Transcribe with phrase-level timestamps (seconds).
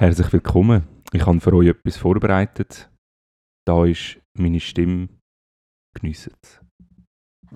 [0.00, 0.84] Herzlich willkommen.
[1.12, 2.88] Ich habe für euch etwas vorbereitet.
[3.66, 5.10] Da ist meine Stimme.
[5.92, 6.58] Geniessen es.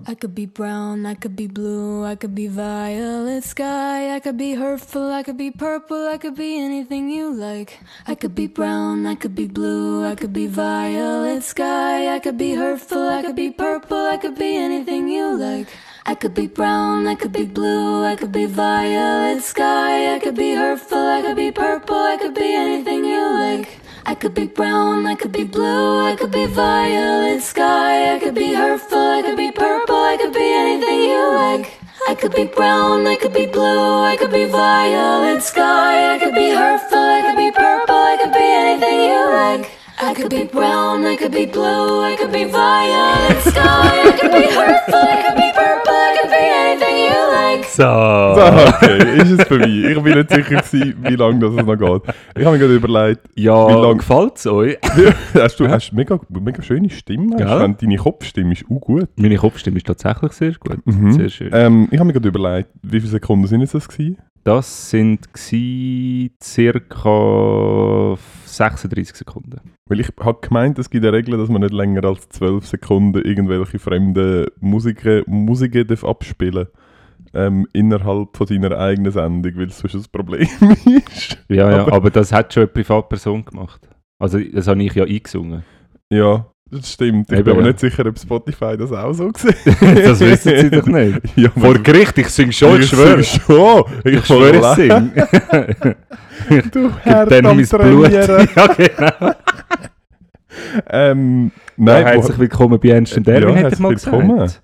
[0.06, 4.36] I could be brown, I could be blue, I could be violet sky, I could
[4.36, 7.78] be hurtful, I could be purple, I could be anything you like.
[8.06, 12.36] I could be brown, I could be blue, I could be violet sky, I could
[12.36, 15.68] be hurtful, I could be purple, I could be anything you like.
[16.06, 20.34] I could be brown, I could be blue, I could be violet sky, I could
[20.34, 23.80] be hurtful, I could be purple, I could be anything you like.
[24.04, 28.34] I could be brown, I could be blue, I could be violet sky, I could
[28.34, 31.72] be hurtful, I could be purple, I could be anything you like.
[32.06, 36.34] I could be brown, I could be blue, I could be violet sky, I could
[36.34, 39.73] be hurtful, I could be purple, I could be anything you like.
[39.96, 44.32] I could be brown, I could be blue, I could be violet sky, I could
[44.32, 47.64] be hurtful, I could be purple, I could be anything you like.
[47.64, 48.34] So.
[48.34, 48.42] So,
[48.86, 49.66] okay, ist es vorbei.
[49.66, 52.14] Ich bin nicht sicher, gewesen, wie lange das noch geht.
[52.36, 54.76] Ich habe mir gerade überlegt, Ja, Wie lang- gefällt es euch?
[55.34, 57.36] hast du hast mega, mega schöne Stimme.
[57.44, 57.60] Hast.
[57.62, 59.08] Wenn Deine Kopfstimme ist auch gut.
[59.16, 60.84] Meine Kopfstimme ist tatsächlich sehr gut.
[60.86, 61.12] Mhm.
[61.12, 61.50] Sehr schön.
[61.52, 64.18] Ähm, ich habe mir gerade überlegt, wie viele Sekunden sind es das gewesen?
[64.42, 65.26] Das sind
[66.42, 68.16] circa
[68.56, 69.60] 36 Sekunden.
[69.88, 73.20] Weil ich habe gemeint, es gibt eine Regel, dass man nicht länger als 12 Sekunden
[73.22, 76.66] irgendwelche fremden Musiken, Musiken darf abspielen
[77.34, 80.48] ähm, innerhalb von seiner eigenen Sendung, weil es sonst ein Problem
[80.86, 81.38] ist.
[81.48, 83.88] Ja, ja, Aber- aber, das hat schon eine Privatperson gemacht.
[84.18, 85.64] Also, das habe ich ja eingesungen.
[86.12, 87.30] Ja, das stimmt.
[87.30, 87.68] Ich Eben, bin aber ja.
[87.68, 89.56] nicht sicher, ob Spotify das auch so sieht.
[89.80, 91.20] das wissen sie doch nicht.
[91.36, 93.22] Ja, Vor Gericht, ich singe schon, ich schwöre.
[93.24, 93.84] Schon.
[94.04, 95.96] Ich schwöre, ich singe.
[96.72, 98.10] Du Herd dann mein Blut.
[98.12, 98.26] Ja,
[98.76, 99.32] genau.
[100.90, 104.38] Ähm, Nein, herzlich willkommen bei Ernst und Ja, Erwin, hätte ich mal willkommen.
[104.38, 104.62] gesagt.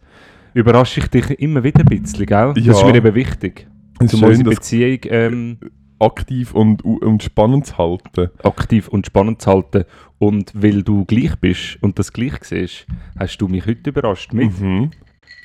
[0.55, 2.53] Überrasche ich dich immer wieder ein bisschen, gell?
[2.57, 2.73] Ja.
[2.73, 3.67] Das ist mir eben wichtig.
[4.01, 5.59] es ist Um schön, unsere Beziehung ähm,
[6.01, 8.31] aktiv und, und spannend zu halten.
[8.43, 9.85] aktiv und spannend zu halten.
[10.19, 12.87] Und weil du gleich bist und das gleich siehst,
[13.19, 14.91] hast du mich heute überrascht mit Mhm.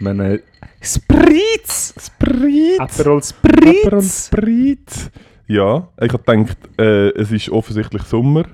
[0.06, 0.40] einem
[0.81, 1.94] Spritz!
[1.97, 2.79] Sprit!
[2.79, 4.28] Aperol Aperol Spritz!
[4.28, 5.12] Sprit!
[5.47, 8.46] Ja, ich habe gedacht, äh, es ist offensichtlich Sommer.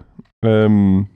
[0.43, 1.07] Ähm,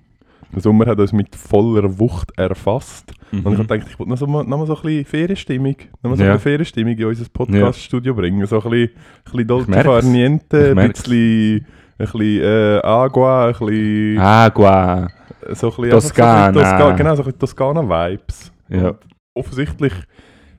[0.54, 3.12] der Sommer hat uns mit voller Wucht erfasst.
[3.44, 3.68] Und ich habe Mhm.
[3.68, 6.24] gedacht, ich wollte noch, so, mal- noch mal so ein bisschen Ferienstimmung, noch mal so
[6.24, 6.30] Ja.
[6.32, 8.46] ein bisschen Ferienstimmung in unser Podcast-Studio bringen.
[8.46, 9.86] So ein bisschen, ein bisschen Dolce merk's.
[9.86, 11.56] Far Niente, Ich ein bisschen,
[11.98, 14.18] ein bisschen äh, Agua, ein bisschen...
[14.20, 15.08] Agua!
[15.54, 16.54] So ein bisschen Toskana.
[16.54, 18.52] So ein bisschen Toska genau, so ein bisschen Toskana-Vibes.
[18.70, 18.88] Ja.
[18.90, 18.98] Und
[19.38, 19.94] Offensichtlich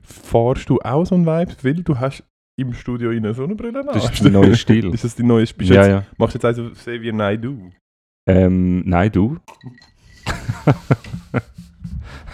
[0.03, 2.23] fahrst du auch so einen Vibe, weil du hast
[2.59, 3.87] im Studio eine Sonnenbrille an.
[3.93, 4.93] Das ist dein neuer Stil.
[4.93, 6.03] ist das dein neues Bist du Ja, ja.
[6.17, 7.71] Machst du jetzt also Xavier Naidoo?
[8.27, 9.37] Ähm, nein, du.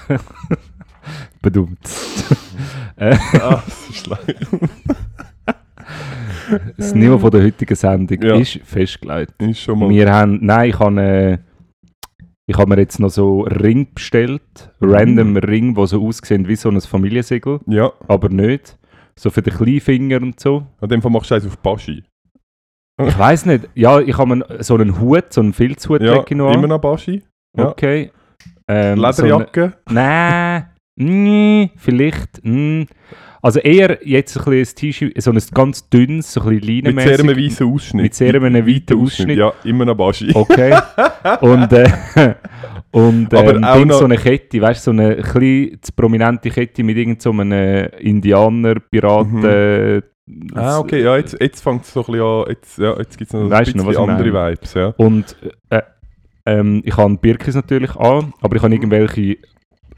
[1.41, 1.79] Bedummt.
[2.95, 3.61] äh, ah,
[6.77, 8.35] das Niveau von der heutigen Sendung Ja.
[8.35, 9.33] ist festgelegt.
[9.41, 9.89] Ist schon mal...
[9.89, 11.37] Wir haben, nein, ich habe, äh,
[12.45, 14.89] ich habe mir jetzt noch so Ring bestellt, Mhm.
[14.93, 18.77] random Ring, die so aussehen wie so ein Familiensiegel, Ja, aber nicht.
[19.17, 20.65] So für den Kleinfinger und so.
[20.81, 22.03] an dem Fall machst du eins auf Baschi.
[23.01, 23.69] Ich weiß nicht.
[23.75, 27.23] Ja, ich habe so einen Hut, so einen Filzhut Ja, noch immer noch Baschi.
[27.57, 27.69] ja.
[27.69, 28.11] Okay.
[28.67, 29.73] Ähm, so Lederjacke.
[29.89, 30.65] Nein,
[30.95, 32.43] mm, vielleicht.
[32.43, 32.83] Mm.
[33.41, 37.01] Also eher jetzt ein, bisschen ein T-Shirt, so ein ganz dünnes, so ein bisschen mit
[37.01, 38.03] sehr einem weißen Ausschnitt.
[38.03, 39.37] Mit sehr einem weiten Ausschnitt.
[39.37, 40.31] Ja, immer noch Baschi.
[40.33, 40.73] Okay.
[41.41, 42.35] und äh,
[42.91, 46.83] und Aber ähm, auch noch- so eine Kette, weißt du, so eine kleine, prominente Kette
[46.83, 50.03] mit irgendeinem so einem Indianer, Piraten.
[50.55, 53.29] Ah, okay, ja, jetzt, jetzt fängt es so ein bisschen an, jetzt, ja, jetzt gibt
[53.29, 54.51] es noch ein Weißt noch, bisschen ich andere?
[54.51, 54.93] Vibes, ja.
[54.95, 55.35] Und
[55.69, 55.81] äh,
[56.45, 59.37] ähm, ich habe Birkis natürlich an, aber ich habe irgendwelche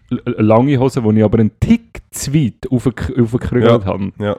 [0.09, 3.85] lange Hosen, die ich aber einen Tick zu weit aufgek- aufgekrügelt Ja.
[3.85, 4.11] habe.
[4.19, 4.37] Ja,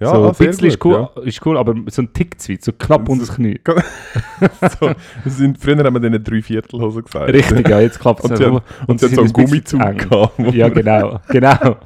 [0.00, 2.62] ja so ah, ein bisschen ist cool, ist cool, aber so ein Tick zu weit,
[2.62, 3.58] so knapp unter das Knie.
[3.66, 4.68] Ja.
[4.80, 4.92] so,
[5.24, 7.32] sind, früher haben wir denen Dreiviertelhosen gesagt.
[7.32, 10.38] Richtig, ja, jetzt klappt es Und sie haben- Und sie hat so einen Gummizug gehabt.
[10.54, 11.76] Ja, genau, genau.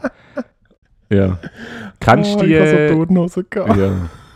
[1.10, 1.38] Ja.
[2.00, 2.53] Kennst Ah, du die?
[2.54, 3.70] Ich habe so äh, Turnhosen gehabt.
[3.70, 3.88] ja,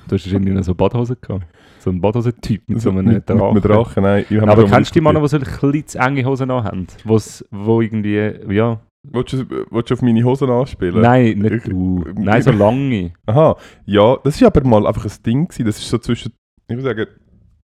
[0.09, 1.45] du hast wahrscheinlich noch so Badhosen gehabt.
[1.83, 3.55] So ein Badhosen-Typ mit so einem mit, Drachen.
[3.55, 4.25] mit Drachen, nein.
[4.49, 6.87] Aber kennst du die Männer, die so zu enge Hosen haben?
[7.05, 8.81] Wo's, wo irgendwie, ja...
[9.05, 11.01] Willst du, willst du auf meine Hosen anspielen?
[11.03, 12.05] Nein, nicht Ich- du.
[12.09, 13.13] ich- Nein, so lange.
[13.27, 15.67] Aha, ja, das ist aber mal einfach ein Ding gewesen.
[15.67, 16.33] Das ist so zwischen,
[16.69, 17.07] ich würde sagen,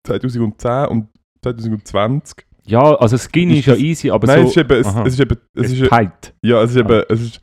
[0.05, 1.07] 2010 und
[1.45, 2.45] 2020.
[2.67, 4.45] Ja, also Skinny ist, Ist ja easy, aber Nein, so...
[4.47, 6.35] es ist eben, es, es ist eben, es ist ist, tight.
[6.43, 7.41] ja, es ist eben, es ist,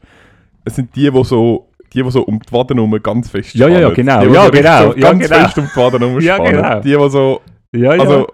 [0.66, 1.65] es sind die, die so,
[1.96, 3.96] die, die so um die Waden herum ganz fest Ja, ja, ja, spannen.
[3.96, 4.20] genau.
[4.22, 4.92] Die, die Ja, so genau.
[4.92, 5.40] So Ja, ganz genau.
[5.44, 6.56] fest um die Waden herum Ja, spannen.
[6.56, 6.80] genau.
[6.82, 7.42] Die, die so,
[7.74, 8.02] Ja, ja.
[8.02, 8.28] also,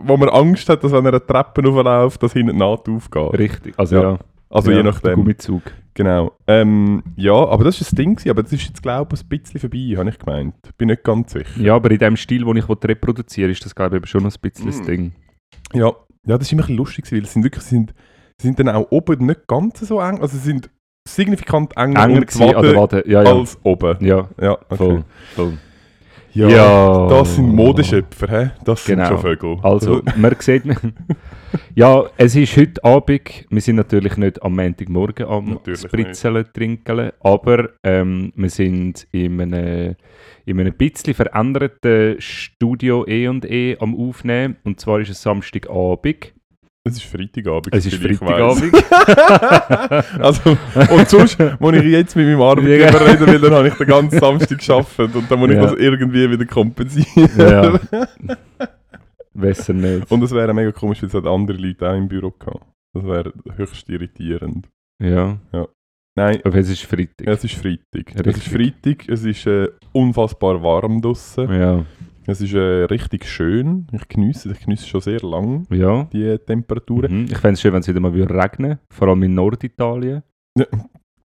[0.00, 3.38] wo man Angst hat, dass wenn er eine Treppe raufläuft, dass hinten die Naht aufgeht.
[3.38, 4.02] Richtig, also Ja.
[4.02, 4.18] ja.
[4.48, 5.14] Also ja, je nachdem.
[5.16, 5.62] Gummizug.
[5.94, 6.32] Genau.
[6.46, 9.58] Ähm, ja, aber das war das Ding, aber das ist jetzt, glaube ich, ein bisschen
[9.60, 10.54] vorbei, habe ich gemeint.
[10.78, 11.60] Bin nicht ganz sicher.
[11.60, 14.30] Ja, aber in dem Stil, den ich reproduzieren will, ist das, glaube ich, schon noch
[14.32, 14.84] ein bisschen das Mm.
[14.84, 15.12] Ding.
[15.72, 15.86] Ja,
[16.26, 17.94] ja das ist immer ein bisschen lustig, weil es sind wirklich, sie sind,
[18.40, 20.70] sie sind dann auch oben nicht ganz so eng, also sie sind
[21.06, 23.04] signifikant enger, Enger die gewesen an der Wade.
[23.06, 23.32] Ja, ja.
[23.32, 23.96] als oben.
[24.04, 24.76] Ja, Ja, okay.
[24.76, 25.04] voll.
[25.34, 25.52] voll.
[26.32, 27.08] Ja, Ja.
[27.08, 28.50] das sind Modeschöpfer, hä?
[28.64, 29.08] Das sind Genau.
[29.08, 29.56] schon Vögel.
[29.62, 30.64] Also, man sieht...
[31.74, 33.46] ja, es ist heute Abend.
[33.48, 39.40] Wir sind natürlich nicht am Montagmorgen am Natürlich Spritzeln, Trinkeln, aber ähm, wir sind in
[39.40, 39.94] einem,
[40.44, 44.56] in einem bisschen veränderten Studio E&E am Aufnehmen.
[44.64, 46.34] Und zwar ist es Samstagabend.
[46.86, 47.68] Es ist Freitagabend.
[47.74, 48.72] Es ist ich Freitagabend.
[50.20, 50.50] also,
[50.94, 53.10] und sonst, als ich jetzt mit meinem Arbeitgeber Ja.
[53.12, 55.62] reden will, dann habe ich den ganzen Samstag gearbeitet und dann muss ich Ja.
[55.62, 57.30] das irgendwie wieder kompensieren.
[57.38, 57.78] ja.
[59.34, 60.10] Besser nicht.
[60.10, 62.64] Und es wäre mega komisch, weil es hat andere Leute auch im Büro gehabt.
[62.94, 64.68] Das wäre höchst irritierend.
[65.02, 65.38] ja,
[66.18, 67.26] Nein, aber es ist Freitag.
[67.26, 68.14] es ist Freitag.
[68.14, 69.04] Es ist Richtig.
[69.04, 71.52] Freitag, es ist äh, unfassbar warm draussen.
[71.52, 71.84] Ja,
[72.28, 73.86] Es ist äh, richtig schön.
[73.92, 76.04] Ich genieße ich genieße schon sehr lang ja.
[76.12, 77.22] die äh, Temperaturen.
[77.22, 77.26] Mhm.
[77.30, 80.22] Ich fände es schön, wenn es wieder mal würde regnen Vor allem in Norditalien.
[80.54, 80.68] Das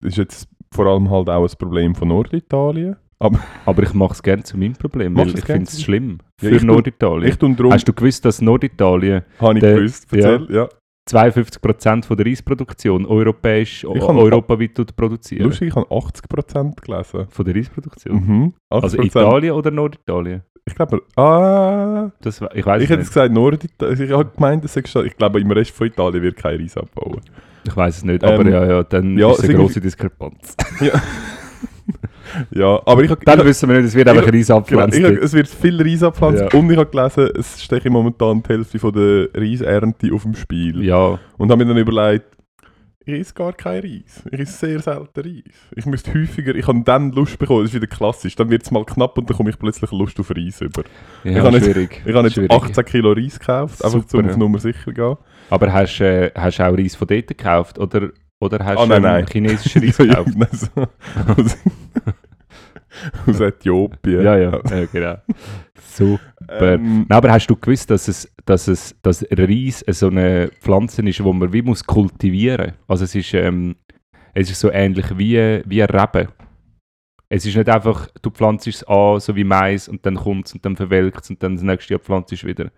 [0.02, 2.96] ist jetzt vor allem halt auch ein Problem von Norditalien.
[3.18, 3.38] Aber
[3.82, 6.18] ich mache es gerne zu meinem Problem, weil ich finde es schlimm.
[6.40, 7.30] Ja, Für Norditalien.
[7.70, 10.68] Hast du gewusst, dass Norditalien habe ich gewusst, erzähl, ja.
[11.08, 15.44] 52% von der Reisproduktion europäisch, europaweit tut produzieren?
[15.44, 17.26] Lustig, ich habe 80% gelesen.
[17.30, 18.14] Von der Reisproduktion?
[18.16, 18.52] Mhm.
[18.70, 18.82] 80%.
[18.82, 20.42] Also Italien oder Norditalien?
[20.68, 23.08] Ich glaube, ah, Das, ich weiß ich es hätte nicht.
[23.08, 24.02] gesagt Norditalien.
[24.04, 26.76] Ich habe gemeint, das ist schon- ich glaube, im Rest von Italien wird kein Reis
[26.76, 27.20] abbauen.
[27.64, 30.56] Ich weiß es nicht, Ähm, aber ja, ja, dann ja, ist es eine grosse Diskrepanz.
[30.80, 30.92] Ja,
[32.86, 35.02] aber ich habe Dann ich, wissen wir nicht, es wird einfach Reis genau, abgepflanzt.
[35.02, 36.58] habe- es wird viel Reis abpflanzt Ja.
[36.58, 40.82] und ich habe gelesen, es steht momentan die Hälfte von der Reisernte auf dem Spiel.
[40.84, 42.26] ja, Und habe mir dann überlegt,
[43.08, 44.24] ich esse gar kein Reis.
[44.32, 45.54] Ich esse sehr selten Reis.
[45.76, 48.72] Ich müsste häufiger, ich habe dann Lust bekommen, das ist wieder klassisch, dann wird es
[48.72, 50.82] mal knapp und dann komme ich plötzlich Lust auf Reis über.
[51.22, 52.02] ja Ich habe jetzt- schwierig.
[52.04, 52.50] Ich habe jetzt schwierig.
[52.50, 54.36] 18 Kilo Reis gekauft, einfach Super, um auf ja.
[54.38, 55.16] Nummer sicher zu gehen.
[55.50, 57.78] Aber hast du äh, hast du auch Reis von dort gekauft?
[57.78, 58.10] Oder,
[58.40, 59.26] oder hast du nein, ähm, nein.
[59.26, 60.36] chinesischen Reis Ja, gekauft?
[60.36, 60.86] nein, so-
[61.42, 61.56] aus,
[63.26, 64.22] aus Äthiopien.
[64.22, 65.16] Ja, ja, ja, genau.
[65.78, 66.20] Super.
[66.48, 71.02] Ähm, Nein, aber hast du gewusst, dass, es, dass, es, dass Reis so eine Pflanze
[71.08, 72.74] ist, die man wie muss kultivieren muss?
[72.88, 73.76] Also es ist, ähm,
[74.34, 76.28] es ist so ähnlich wie, wie ein Reben.
[77.28, 80.52] Es ist nicht einfach, du pflanzt es an, so wie Mais, und dann kommt es
[80.54, 82.70] und dann verwelkt es und dann das nächste Jahr pflanzt es wieder.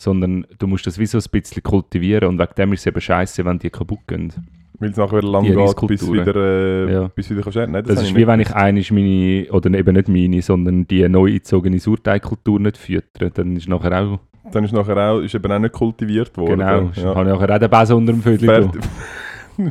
[0.00, 3.00] Sondern du musst das wie so ein bisschen kultivieren und wegen dem ist es eben
[3.00, 4.32] scheiße, wenn die kaputt gehen.
[4.78, 7.08] Weil es nachher wieder lang Die geht, bis wieder, äh, Ja.
[7.08, 7.56] bis wieder kannst.
[7.56, 11.08] Nein, Das, habe ist wie wenn ich einmal meine, oder eben nicht meine, sondern die
[11.08, 13.30] neu eingezogene Sauerteigkultur nicht füttere.
[13.30, 14.18] Dann ist nachher auch,
[14.50, 16.58] Dann ist nachher auch, ist eben auch nicht kultiviert worden.
[16.58, 17.14] genau, Ja.
[17.14, 18.48] habe ich nachher auch den Besen unter dem Vödel.
[18.48, 18.82] Fertig,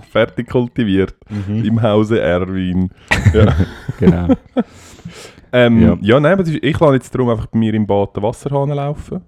[0.11, 1.15] fertig kultiviert.
[1.29, 1.65] Mhm.
[1.65, 2.89] Im Hause Erwin.
[3.33, 3.53] Ja.
[3.99, 4.27] Genau.
[5.55, 5.97] Ähm, ja.
[6.01, 6.19] Ja.
[6.19, 9.21] nein, aber ich lasse jetzt darum einfach bei mir im Bad den Wasserhahn laufen.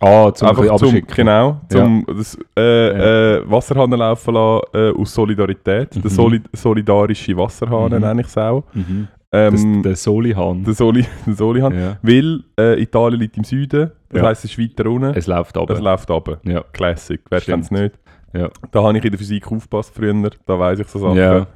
[0.00, 5.12] Ah, zum einfach ein zum, genau, zum das, äh, äh, Wasserhahn laufen lassen äh, aus
[5.14, 5.94] Solidarität.
[5.96, 6.08] Der Mhm.
[6.08, 8.00] Soli solidarische Wasserhahn Mhm.
[8.00, 8.62] nenne ich es auch.
[8.74, 9.08] Mhm.
[9.30, 10.64] Das, Ähm, der Solihahn.
[10.64, 11.74] der Soli, der Solihahn.
[11.78, 11.96] Ja.
[12.00, 14.28] Weil äh, Italien liegt im Süden, das Ja.
[14.28, 15.12] heisst, es ist weiter unten.
[15.14, 15.68] Es läuft ab.
[15.70, 16.38] Es läuft runter.
[16.44, 16.62] Ja.
[16.72, 17.94] Classic, wer kennt es nicht?
[18.32, 18.48] Ja.
[18.70, 20.14] Da habe ich in der Physik aufgepasst früher,
[20.46, 21.16] da weiss ich so Sachen.
[21.16, 21.46] Ja.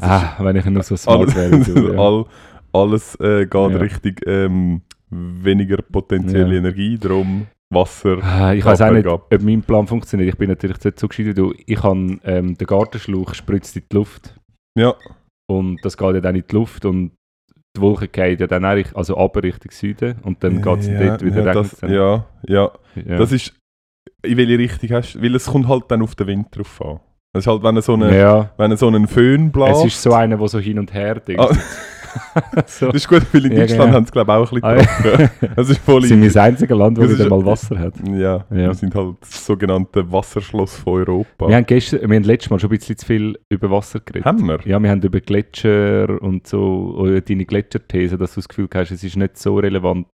[0.00, 1.94] Ah, wenn ich nur so smart alles, wäre.
[1.94, 1.98] ja.
[2.00, 2.24] all,
[2.72, 3.66] alles äh, geht Ja.
[3.78, 6.58] Richtung ähm, weniger potenzielle Ja.
[6.60, 8.18] Energie, darum Wasser.
[8.22, 9.26] Ah, Ich weiß auch nicht, ab.
[9.32, 10.28] ob mein Plan funktioniert.
[10.28, 11.54] Ich bin natürlich nicht so gescheit du.
[11.66, 14.34] Ich habe ähm, den Gartenschlauch spritzt in die Luft.
[14.78, 14.94] Ja,
[15.48, 17.12] Und das geht ja dann in die Luft und
[17.76, 21.06] die Wolke geht ja dann auch also runter Richtung Süden und dann geht es ja,
[21.06, 23.18] dort wieder ja, das, ja, ja, ja.
[23.18, 23.54] das ist,
[24.24, 27.00] in welche Richtung hast du, weil es kommt halt dann auf den Wind drauf an.
[27.32, 28.50] Das ist halt, wenn er so, eine, ja.
[28.56, 29.80] wenn er so einen Föhn bläst.
[29.84, 31.40] Es ist so einer, der so hin und her denkt.
[31.40, 31.54] Ah.
[32.66, 32.86] so.
[32.90, 33.92] Das ist gut, weil in Ja, Deutschland genau.
[33.94, 35.52] haben sie glaube ich auch ein Ah, bisschen getroffen.
[35.54, 36.34] Das ist voll sind wir easy.
[36.34, 37.94] das einzige Land, wo Das wieder mal Wasser hat.
[38.04, 38.44] Ja, Ja.
[38.50, 41.46] wir sind halt das sogenannte Wasserschloss von Europa.
[41.46, 44.24] Wir haben, gestern, wir haben letztes Mal schon ein bisschen zu viel über Wasser geredet.
[44.24, 44.58] Haben wir?
[44.64, 48.90] Ja, wir haben über Gletscher und so, oder deine Gletscherthese, dass du das Gefühl hast,
[48.90, 50.08] es ist nicht so relevant.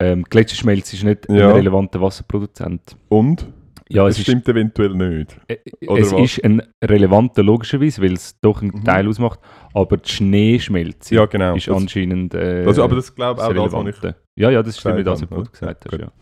[0.00, 1.48] Ähm, Gletscherschmelz ist nicht Ja.
[1.48, 2.96] ein relevanter Wasserproduzent.
[3.08, 3.48] Und?
[3.88, 5.38] Ja, das es ist, stimmt eventuell nicht.
[5.48, 5.58] äh,
[5.98, 6.20] es was?
[6.20, 8.84] ist ein relevanter, logischerweise, weil es doch einen Mhm.
[8.84, 9.38] Teil ausmacht,
[9.74, 11.54] aber die Schneeschmelze Ja, genau.
[11.54, 14.14] ist Das- anscheinend äh, Also, aber das glaube ich das auch das, was ich...
[14.36, 15.94] Ja, ja, das stimmt, das, was du gesagt hast.
[15.94, 16.12] oder?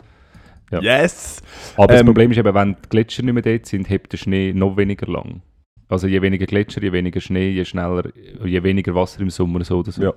[0.71, 0.81] Ja.
[0.81, 1.43] Yes!
[1.77, 4.19] Aber das Ähm, Problem ist eben, wenn die Gletscher nicht mehr dort sind, hebt der
[4.19, 5.41] Schnee noch weniger lang.
[5.89, 8.11] Also je weniger Gletscher, je weniger Schnee, je schneller,
[8.45, 10.03] je weniger Wasser im Sommer so oder so.
[10.03, 10.13] Ja.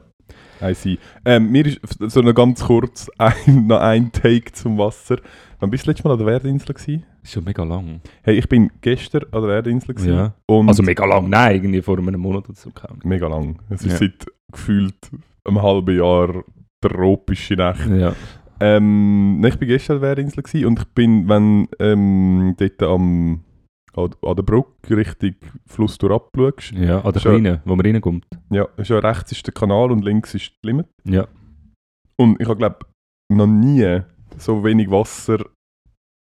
[0.62, 0.98] I see.
[1.26, 1.80] Ähm, mir ist
[2.12, 5.18] so noch ganz kurz ein, noch ein Take zum Wasser.
[5.60, 7.06] Wann bist du letztes Mal an der Werdinsel gewesen?
[7.28, 8.02] Ist schon mega lang.
[8.24, 10.34] Hey, ich bin gestern an der Erdinsel gewesen Ja.
[10.48, 12.72] Also mega lang, nein, irgendwie vor einem Monat oder so.
[13.04, 13.60] mega lang.
[13.70, 13.98] Es ist Ja.
[14.08, 14.96] seit gefühlt
[15.46, 16.44] einem halben Jahr
[16.82, 17.88] tropische Nacht.
[17.90, 18.14] Ja.
[18.60, 23.44] Ähm, ich bin gestern an der Insel gewesen und ich bin, wenn ähm, dort am,
[23.94, 27.22] an, der Brücke Richtung Fluss durch abschaust, ja, an der.
[27.22, 28.26] Kleinen, wo man reinkommt.
[28.50, 30.88] ja, ist ja rechts ist der Kanal und links ist die Limit.
[31.04, 31.28] Ja.
[32.16, 32.80] Und ich habe glaube
[33.32, 34.02] noch nie
[34.38, 35.44] so wenig Wasser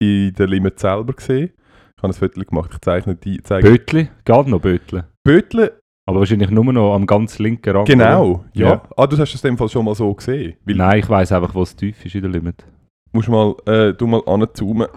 [0.03, 1.51] in der Limit selber gesehen.
[1.97, 3.41] Ich habe ein Foto gemacht, ich zeichne die.
[3.43, 5.03] Zeige Bötli, geht noch Bötli.
[5.25, 7.87] Bötle, Aber wahrscheinlich nur noch am ganz linken Rand.
[7.89, 8.71] genau, ja.
[8.71, 8.83] Ja.
[8.97, 10.55] Ah, du hast es in dem Fall schon mal so gesehen.
[10.65, 12.65] Nein, ich weiss einfach, wo es tief ist in der Limit.
[13.13, 14.89] musst mal, äh, du mal anzoomen.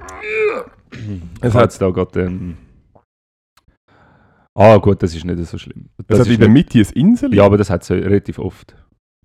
[1.41, 2.21] Es Es hat hat- da gerade.
[2.21, 2.57] Ähm...
[4.57, 5.89] Ah, gut, das ist nicht so schlimm.
[5.97, 6.49] Es Das hat ist in der.
[6.49, 7.35] Mitte ein Insel.
[7.35, 8.75] Ja, aber das hat es relativ oft.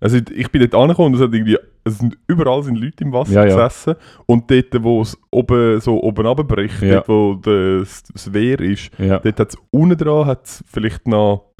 [0.01, 3.13] Also ich bin dort angekommen und es hat irgendwie, es sind überall sind Leute im
[3.13, 3.55] Wasser Ja, ja.
[3.67, 6.95] gesessen und dort, wo es oben so oben runterbricht, Ja.
[7.01, 9.19] dort wo das, das Wehr ist, Ja.
[9.19, 11.51] dort hat es unten dran hat's vielleicht noch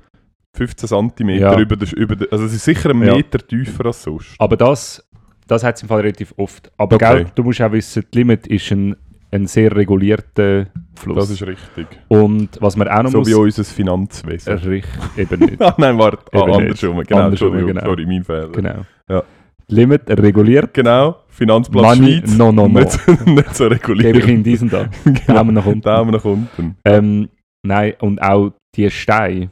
[0.54, 1.58] 15 cm Ja.
[1.60, 3.00] über, das, über das, also es ist sicher einen.
[3.00, 4.36] Meter tiefer als sonst.
[4.40, 5.08] Aber das,
[5.48, 6.72] das hat es im Fall relativ oft.
[6.78, 7.18] Aber Okay.
[7.18, 8.96] gell, du musst auch wissen, die Limit ist ein,
[9.34, 11.16] ein sehr regulierter Fluss.
[11.18, 11.88] Das ist richtig.
[12.10, 13.28] Und was man auch noch So muss...
[13.30, 14.54] wie unser Finanzwesen.
[14.58, 14.86] Richtig,
[15.18, 15.62] eben nicht.
[15.62, 16.58] Ah, nein, warte, ah, nicht.
[16.60, 17.04] andersrum.
[17.08, 17.82] Genau, Andersrum, genau.
[17.82, 18.50] sorry, mein Fehler.
[18.50, 18.76] Genau.
[19.10, 19.24] Ja.
[19.68, 22.38] Limit reguliert, Genau, Finanzplatz Money, Schweiz.
[22.38, 22.80] no, no, no.
[22.80, 24.14] Nicht, so- nicht so reguliert.
[24.14, 24.90] gebe ich in diesen da.
[25.06, 25.20] genau.
[25.28, 25.82] Daumen nach unten.
[25.82, 26.76] Daumen nach unten.
[26.84, 27.30] Ähm,
[27.66, 29.50] nein, und auch die Steine,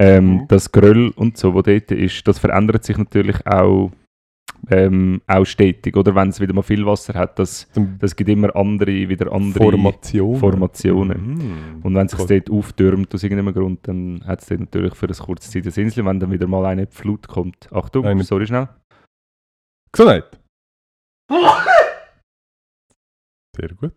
[0.00, 0.44] ähm, Mhm.
[0.48, 3.92] das Geröll und so, wo dort ist, das verändert sich natürlich auch,
[4.70, 5.96] ähm, auch stetig.
[5.96, 7.68] Oder wenn es wieder mal viel Wasser hat, das,
[7.98, 10.40] das gibt immer andere, wieder andere Formationen.
[10.40, 11.34] Formationen.
[11.34, 11.80] Mhm.
[11.82, 12.26] Und wenn es sich Cool.
[12.28, 15.84] dort auftürmt aus irgendeinem Grund, dann hat es dort natürlich für eine kurze Zeit eine
[15.84, 17.72] Insel, wenn dann wieder mal eine Flut kommt.
[17.72, 18.68] Achtung, Eine- sorry schnell.
[19.92, 20.38] Gesundheit.
[23.56, 23.94] Sehr gut.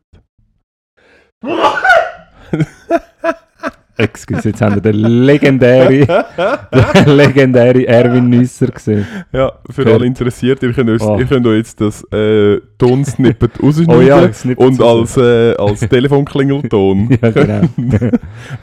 [3.98, 9.06] Excuse, jetzt haben wir den legendären, den legendären Erwin Nüsser gesehen.
[9.32, 9.94] Ja, für Fair.
[9.96, 11.18] alle Interessierten, ihr könnt, euch, Oh.
[11.20, 17.18] ihr könnt euch jetzt das äh, Tonsnippet rausschneiden Oh ja, und als, äh, als Telefonklingelton.
[17.22, 17.62] Ja, genau.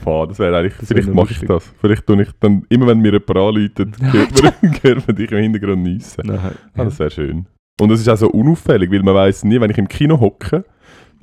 [0.05, 1.73] Boah, das wäre eigentlich, Das vielleicht mache ich das.
[1.81, 5.39] Vielleicht tue ich dann, immer wenn mir jemand anläutet, hört man, hört man dich im
[5.39, 5.83] Hintergrund.
[5.85, 6.39] Nein,
[6.77, 7.47] Ah, das wäre schön.
[7.81, 10.65] Und es ist auch so unauffällig, weil man weiß nie, wenn ich im Kino hocke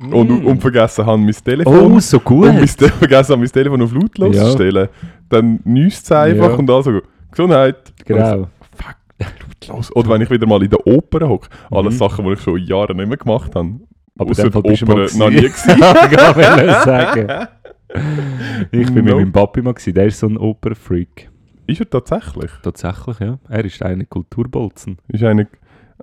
[0.10, 0.14] Mm.
[0.48, 2.48] und vergessen habe, mein Telefon Oh, so gut.
[2.48, 4.46] und mein Te vergessen habe, mein Telefon auf lautlos Ja.
[4.46, 4.90] zu stellen,
[5.30, 6.56] dann niest es einfach Ja.
[6.56, 7.00] und also
[7.32, 7.78] Gesundheit.
[8.00, 8.48] Und Genau.
[8.76, 9.96] Fuck, lautlos.
[9.96, 11.48] Oder wenn ich wieder mal in der Oper hocke.
[11.70, 11.98] Alles Mhm.
[12.00, 13.80] Sachen, die ich schon Jahre nicht mehr gemacht habe.
[14.18, 15.76] Aber Ausser Fall bist Oper noch nie gewesen.
[15.80, 16.70] gewesen.
[16.70, 17.48] ich sagen.
[18.72, 19.16] Ich bin mit Nope.
[19.18, 21.30] meinem Papi mal gewesen, der ist so ein Opernfreak.
[21.68, 22.50] Ist er tatsächlich?
[22.64, 23.38] Tatsächlich, ja.
[23.50, 24.98] Er ist eine Kulturbolzen.
[25.10, 25.48] Ist eine...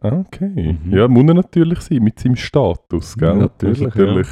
[0.01, 0.79] Okay.
[0.85, 0.97] Mhm.
[0.97, 3.35] Ja, muss er natürlich sein, mit seinem Status, gell?
[3.37, 4.29] Natürlich, natürlich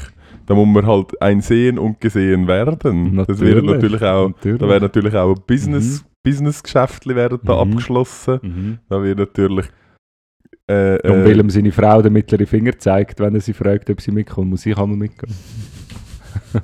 [0.46, 2.78] Da muss man halt ein sehen und gesehen werden.
[3.26, 3.66] Das wäre Natürlich.
[3.66, 4.28] natürlich auch...
[4.28, 4.60] Natürlich.
[4.60, 7.70] Da wäre natürlich auch ein Business, Business-Geschäftli werden da Mhm.
[7.72, 8.38] abgeschlossen.
[8.42, 8.78] Mhm.
[8.88, 9.66] Da wird natürlich...
[10.68, 13.90] Äh, Und äh, weil ihm seine Frau den mittleren Finger zeigt, wenn er sie fragt,
[13.90, 15.32] ob sie mitkommt, muss ich einmal mitgehen.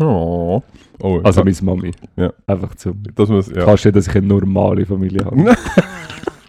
[0.00, 0.62] oh.
[1.00, 1.90] oh, Also ja, meine Mami.
[2.16, 2.32] Ja.
[2.46, 3.02] Einfach zum.
[3.14, 3.48] das muss...
[3.48, 3.64] Ja.
[3.64, 5.54] Kannst du, dass ich eine normale Familie habe.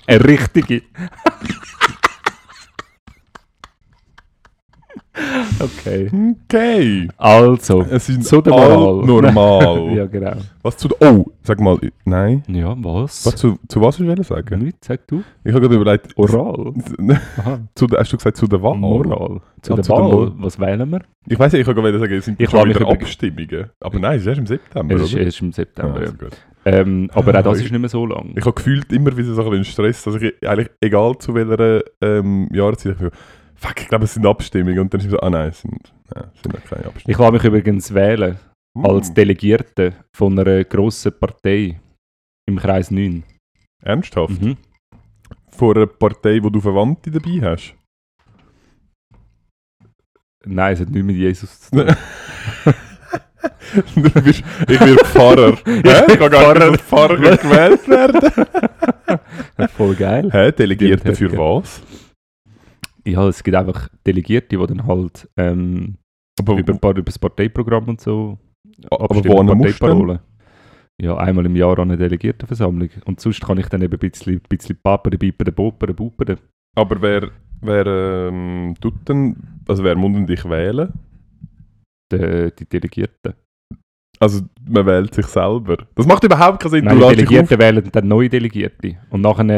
[0.07, 0.81] eine richtige.
[5.60, 6.10] okay.
[6.45, 7.07] Okay.
[7.17, 9.05] Also, Es ist Zu der Moral.
[9.05, 9.93] normal.
[9.95, 10.33] ja genau.
[10.63, 11.13] Was zu der...
[11.13, 11.77] Oh, sag mal...
[12.05, 12.43] Nein.
[12.48, 13.25] Ja, was?
[13.25, 14.60] Was, zu, zu was willst du sagen?
[14.60, 15.24] Nicht, sag du.
[15.43, 16.17] Ich habe gerade überlegt...
[16.17, 16.74] Oral.
[17.38, 17.60] Aha.
[17.75, 18.75] zu der, hast du gesagt zu der Wahl?
[18.77, 19.41] Moral.
[19.62, 20.12] Zu Ah, der zu der Wahl.
[20.12, 20.31] Moral.
[20.38, 21.01] Was wählen wir?
[21.27, 23.69] Ich weiß nicht, ich habe gerade sagen, es sind Ich schon wieder Abstimmungen.
[23.79, 25.95] Aber nein, es ist erst im September, Es ist erst im September.
[25.95, 26.05] Ah, ja.
[26.05, 26.38] also gut.
[26.65, 28.34] Ähm, aber auch das Ich- ist nicht mehr so lang.
[28.36, 31.84] Ich habe gefühlt immer wieder so ein bisschen Stress, dass ich eigentlich, egal zu welcher
[32.01, 33.10] ähm, Jahreszeit, ich so,
[33.55, 34.79] fuck, ich glaube, es sind Abstimmungen.
[34.79, 37.22] Und dann ist mir so, ah nein, es sind, nein, es sind keine Ich Abstimmungen.
[37.22, 38.39] lasse mich übrigens wählen
[38.82, 41.79] als Hm, Delegierte von einer grossen Partei
[42.48, 43.24] im Kreis 9.
[43.84, 44.41] Ernsthaft?
[44.41, 44.58] Mhm.
[45.50, 47.75] Von einer Partei, wo du Verwandte dabei hast?
[50.46, 51.96] Nein, es hat nichts mit Jesus zu tun.
[54.67, 55.57] ich bin Pfarrer.
[55.65, 58.43] Ich kann gar nicht als Pfarrer gewählt werden.
[59.77, 60.29] Voll geil.
[60.31, 61.81] Hä, Delegierte Stimmt, für was?
[63.05, 65.97] Ja, es gibt einfach Delegierte, die dann halt ähm,
[66.39, 68.38] Aber, über, über das Parteiprogramm und so
[68.89, 69.47] aber denn?
[69.47, 70.19] Parteiparolen.
[71.01, 72.89] Ja, einmal im Jahr an eine Delegiertenversammlung.
[73.05, 76.38] Und sonst kann ich dann eben ein bisschen, bisschen papere, bipere, bopere, bupere.
[76.75, 77.29] Aber wer,
[77.62, 77.85] wer
[78.27, 79.35] ähm, tut denn,
[79.67, 80.93] also wer muss denn dich wählen?
[82.17, 83.34] Die, die Delegierten.
[84.20, 85.77] Also man wählt sich selber.
[85.96, 86.86] Das macht überhaupt keinen Sinn.
[86.86, 88.96] Nein, die Delegierten wählen dann neue Delegierte.
[89.10, 89.50] Und nachher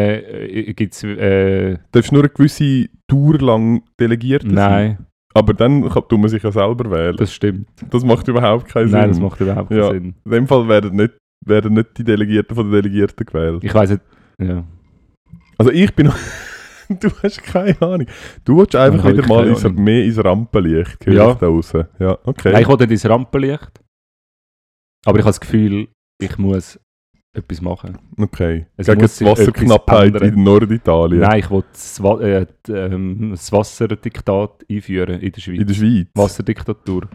[0.49, 1.03] äh, gibt es...
[1.03, 4.53] Äh, darfst nur eine gewisse Tour lang delegiert sein.
[4.53, 4.97] nein,
[5.35, 7.11] Aber dann kann, tut man sich ja selber wählen.
[7.17, 7.67] Das, Das stimmt.
[8.05, 8.97] macht überhaupt keinen Sinn.
[8.99, 9.91] Nein, das macht überhaupt keinen Ja.
[9.91, 10.15] Sinn.
[10.25, 11.13] In dem Fall werden nicht,
[11.45, 13.63] werden nicht die Delegierten von den Delegierten gewählt.
[13.63, 14.01] Ich weiß nicht.
[14.41, 14.63] Ja.
[15.59, 16.11] Also ich bin.
[16.99, 18.07] du hast keine Ahnung.
[18.43, 21.05] Du willst einfach wieder mal ins, mehr ins Rampenlicht.
[21.05, 21.33] höre Ja.
[21.33, 21.73] Da raus.
[21.99, 22.51] Ja, okay.
[22.53, 23.71] Nein, ich will nicht ins Rampenlicht.
[25.05, 25.87] Aber ich habe das Gefühl,
[26.21, 26.79] ich muss
[27.33, 27.97] etwas machen.
[28.17, 28.65] okay.
[28.77, 31.19] Es Gegen muss die Wasserknappheit in Norditalien.
[31.21, 35.59] Nein, ich will das, äh, ähm, das Wasserdiktat einführen in der Schweiz.
[35.59, 36.07] In der Schweiz.
[36.15, 37.07] Wasserdiktatur.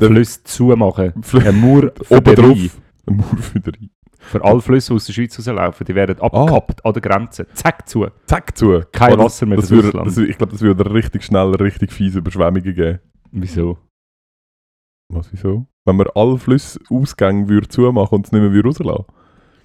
[0.00, 1.12] Der- Flüsse zumachen.
[1.22, 2.80] Fl- Ein Mauer Oben drauf.
[3.06, 3.78] Ein Mauerfüderei.
[3.99, 3.99] Für
[4.40, 7.46] alle Flüsse, aus der Schweiz rauslaufen, die werden abgekappt an der Grenze.
[7.54, 8.06] Zack zu.
[8.26, 8.82] Zack zu.
[8.92, 11.54] Kein Oh, das- Wasser mehr das fürs würde, das, Ich glaube, das würde richtig schnell
[11.56, 12.98] richtig fiese Überschwemmungen geben.
[13.32, 13.78] Wieso?
[15.12, 15.66] Was, wieso?
[15.84, 19.04] Wenn man alle Flussausgänge würde zumachen und es nicht mehr würde rauslassen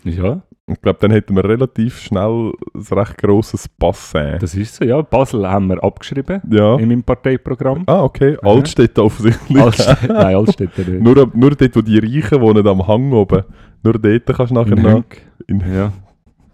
[0.05, 4.38] Ja, Ich glaube, dann hätten wir relativ schnell ein recht grosses Bassin.
[4.39, 4.85] das ist so.
[4.85, 6.75] Ja, Basel haben wir abgeschrieben Ja.
[6.77, 7.83] in meinem Parteiprogramm.
[7.88, 8.38] Ah, okay.
[8.41, 8.47] Mhm.
[8.47, 9.62] Altstädte offensichtlich.
[9.62, 11.01] Altstädte, nein, Altstädte nicht.
[11.03, 13.43] nur, nur dort, wo die Reichen wohnen, am Hang oben.
[13.83, 15.03] Nur dort kannst du nachher noch
[15.47, 15.91] in, Ja.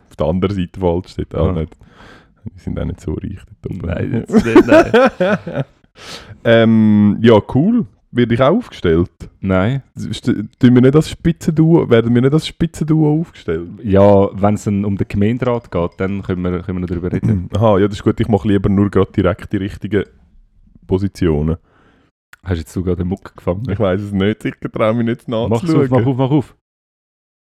[0.09, 1.51] auf der anderen Seite von Altstädte auch Ah.
[1.53, 1.77] nicht.
[2.55, 3.87] Die sind auch nicht so reich dort oben.
[3.87, 5.63] Nein, jetzt nicht, nein.
[6.43, 7.85] ähm, ja, cool.
[8.13, 9.09] Werde ich auch aufgestellt?
[9.39, 9.83] nein.
[10.59, 13.69] Tun wir nicht als Spitzenduo, werden wir nicht als Spitzenduo aufgestellt?
[13.83, 17.49] Ja, wenn es um den Gemeinderat geht, dann können wir, können wir noch darüber reden.
[17.55, 18.19] Aha, ja, das ist gut.
[18.19, 20.03] Ich mache lieber nur gerade direkt die richtigen
[20.87, 21.55] Positionen.
[22.43, 23.63] Hast jetzt sogar den Muck gefangen?
[23.69, 25.87] Ich weiß es nicht, ich traue mich nicht Mach's auf, nachzuschauen.
[25.89, 26.55] mach auf, mach auf.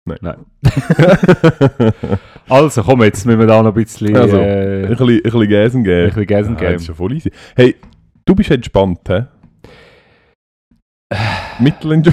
[0.08, 0.18] Nein.
[0.22, 0.46] Nein.
[2.48, 5.48] Also, komm, jetzt müssen wir da noch ein bisschen, Also, äh, ein bisschen, ein bisschen
[5.48, 6.06] Gäsen ein geben.
[6.10, 6.74] bisschen Gas Ah, geben.
[6.74, 7.32] das ist ja voll easy.
[7.56, 7.76] Hey,
[8.24, 9.24] du bist entspannt, hä?
[11.60, 12.12] Mittelentsch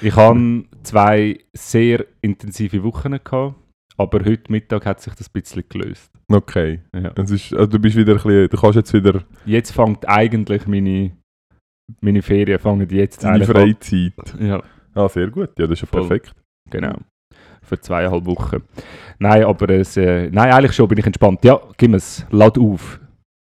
[0.00, 3.54] Ich habe zwei sehr intensive Wochen gehabt,
[3.96, 6.10] aber heute Mittag hat sich das ein bisschen gelöst.
[6.28, 6.80] Okay.
[6.94, 7.12] Ja.
[7.16, 10.66] Es ist, also du bist wieder ein bisschen, du kannst jetzt wieder Jetzt fängt eigentlich
[10.66, 11.12] meine,
[12.00, 14.12] meine Ferien fangen jetzt deine Freizeit.
[14.34, 14.46] an.
[14.46, 14.62] Ja,
[14.94, 15.50] Ah, sehr gut.
[15.58, 16.00] Ja, das ist ja Voll.
[16.08, 16.34] perfekt.
[16.70, 16.96] genau.
[17.62, 18.62] Für zweieinhalb Wochen.
[19.18, 21.44] Nein, aber es, äh, nein, eigentlich schon bin ich entspannt.
[21.44, 22.98] Ja, gib es, lad auf.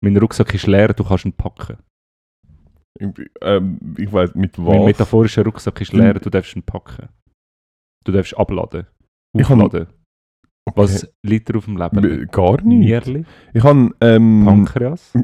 [0.01, 1.77] Mein Rucksack ist leer, du kannst ihn packen.
[2.99, 3.09] Ich,
[3.41, 4.85] ähm, ich weiß mit Mein was.
[4.85, 7.07] metaphorischer Rucksack ist leer, du darfst ihn packen.
[8.03, 8.87] Du darfst abladen.
[9.35, 9.87] Aufladen.
[10.75, 12.27] Was liegt auf dem Leben?
[12.31, 12.79] Gar nicht.
[12.79, 13.25] Nierli?
[13.53, 15.13] Ich habe ähm, Pankreas?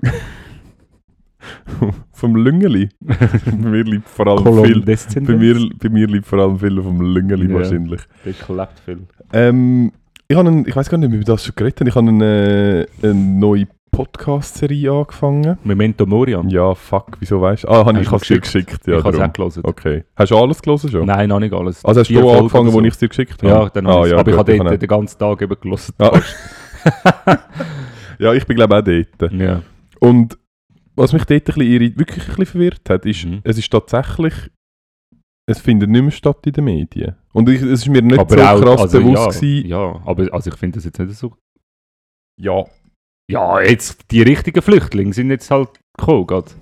[2.11, 2.89] vom Lüngeli.
[3.01, 4.81] bei mir liegt vor allem viel.
[4.81, 7.55] Bei mir, bei mir liegt vor allem viel vom Lüngeli Ja.
[7.55, 8.01] wahrscheinlich.
[8.25, 9.07] Der klebt viel.
[9.33, 9.91] Ähm,
[10.27, 11.87] ich, habe ich weiß gar nicht, wie wir das schon geredet haben.
[11.87, 15.57] Ich habe eine, eine neue Podcast-Serie angefangen.
[15.63, 16.49] Memento Moriam.
[16.49, 17.67] Ja, fuck, wieso weißt du?
[17.69, 18.85] Ah, habe ich es dir geschickt?
[18.87, 19.61] Ja, ich habe es auch gelesen.
[19.63, 20.03] Okay.
[20.15, 21.05] Hast du alles gelesen schon?
[21.05, 21.85] Nein, noch nicht alles.
[21.85, 22.85] Also hast Vier du Folgen angefangen, oder wo so.
[22.85, 23.47] ich es dir geschickt habe?
[23.53, 25.55] Ja, dann ah, habe ja, Aber ich gut, habe kann dort den ganzen Tag eben
[25.61, 25.93] gelesen.
[25.99, 26.19] Ah.
[28.19, 29.31] Ja, ich bin glaube auch dort.
[29.33, 29.61] ja.
[29.99, 30.37] Und
[30.95, 33.41] was mich dort ein bisschen, wirklich ein bisschen verwirrt hat, ist, Mhm.
[33.43, 34.33] es ist tatsächlich,
[35.47, 37.15] es findet nicht mehr statt in den Medien.
[37.33, 39.67] Und ich, es ist mir nicht aber so auch, krass also, bewusst ja, gewesen.
[39.67, 41.33] ja, aber also ich finde das jetzt nicht so.
[42.39, 42.63] Ja.
[43.29, 46.53] Ja, jetzt die richtigen Flüchtlinge sind jetzt halt gekommen, grad.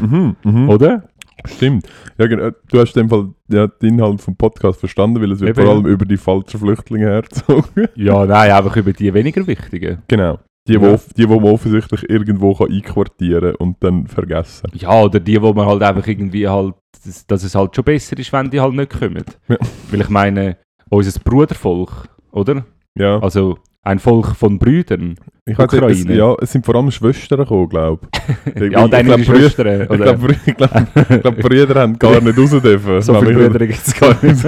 [0.00, 0.68] Mhm, mhm.
[0.68, 1.08] oder?
[1.44, 1.88] Stimmt.
[2.18, 2.50] Ja, genau.
[2.70, 5.66] Du hast in dem Fall ja, den Inhalt vom Podcast verstanden, weil es wird Eben,
[5.66, 7.88] vor allem über die falschen Flüchtlinge hergezogen.
[7.96, 10.02] Ja, nein, einfach über die weniger wichtigen.
[10.08, 10.38] genau.
[10.68, 10.80] Die, Ja.
[10.80, 14.70] wo, die, wo man offensichtlich irgendwo kann einquartieren und dann vergessen.
[14.74, 18.16] Ja, oder die, wo man halt einfach irgendwie halt, dass, dass es halt schon besser
[18.16, 19.24] ist, wenn die halt nicht kommen.
[19.48, 19.56] Ja.
[19.90, 22.64] Weil ich meine, unser Brudervolk, oder?
[22.96, 23.18] Ja.
[23.18, 25.16] Also ein Volk von Brüdern.
[25.44, 28.06] ich nicht, es, ja, es sind vor allem Schwestern gekommen, glaube
[28.54, 28.70] ich.
[28.70, 29.82] ja, ich deine glaub, Brü- Schwestern.
[29.82, 30.04] Ich Oder?
[30.04, 30.70] glaube, ich glaub,
[31.10, 33.02] ich glaub, Brüder haben gar nicht raus dürfen.
[33.02, 34.44] so viele Brüder gibt es gar nicht.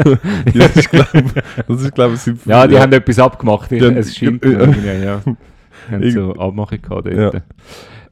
[0.54, 1.24] ja, ist, glaube
[1.66, 3.72] das ist, glaub, sie, Ja, die haben etwas abgemacht.
[3.72, 5.20] Ich, Die es scheint ja, ja, ja.
[5.26, 7.34] Die haben so Abmachung gehabt dort.
[7.34, 7.40] Ja.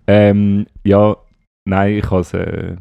[0.08, 1.16] Ähm, ja,
[1.64, 2.34] nein, ich habe es...
[2.34, 2.76] Äh,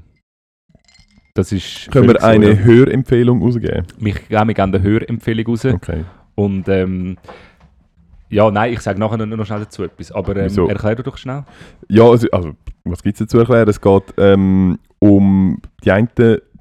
[1.36, 1.90] das ist...
[1.92, 3.86] Können wir eine Hörempfehlung rausgeben?
[4.00, 4.14] ja.
[4.30, 5.64] Ja, wir geben eine Hörempfehlung raus.
[5.66, 6.04] Okay.
[6.36, 7.18] Und ähm,
[8.32, 10.12] ja, nein, ich sage nachher noch, noch schnell dazu etwas.
[10.12, 10.68] Aber ähm, Wieso?
[10.68, 11.44] erklär du doch schnell.
[11.90, 12.52] Ja, also, also
[12.84, 13.70] was gibt es dazu erklären?
[13.70, 16.08] Es geht ähm, um die einen,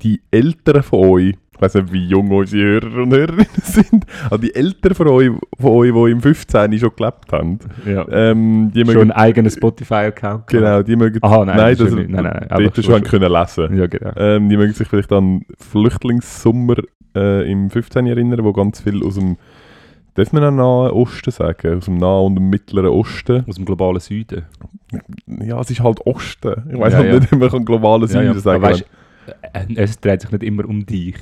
[0.02, 1.34] die Älteren von euch.
[1.54, 4.06] Ich weiß nicht, wie jung unsere Hörer und Hörerinnen sind.
[4.26, 6.78] Aber die Älteren von euch, von euch die im 15.
[6.78, 7.58] schon gelebt haben.
[7.86, 8.06] Ja.
[8.10, 10.46] Ähm, die Schon mögen, einen eigenen Spotify-Account.
[10.46, 11.18] genau, die mögen...
[11.22, 13.76] Aha, nein, nein, das das, nein, nein, dort einfach schon können lesen.
[13.76, 14.12] Ja, genau.
[14.16, 16.76] Ähm, die mögen sich vielleicht an Flüchtlingssommer
[17.14, 18.06] äh, im 15.
[18.06, 19.36] erinnern, wo ganz viel aus dem,
[20.14, 23.44] darf man auch Nahen Osten sagen, aus dem Nahen und dem Mittleren Osten.
[23.48, 24.44] Aus dem globalen Süden.
[25.26, 26.64] Ja, es ist halt Osten.
[26.72, 27.20] Ich weiß Ja, halt ja.
[27.20, 28.38] nicht, man kann globalen Ja, Süden ja.
[28.40, 28.84] sagen Aber weißt,
[29.52, 31.16] äh, es dreht sich nicht immer um dich.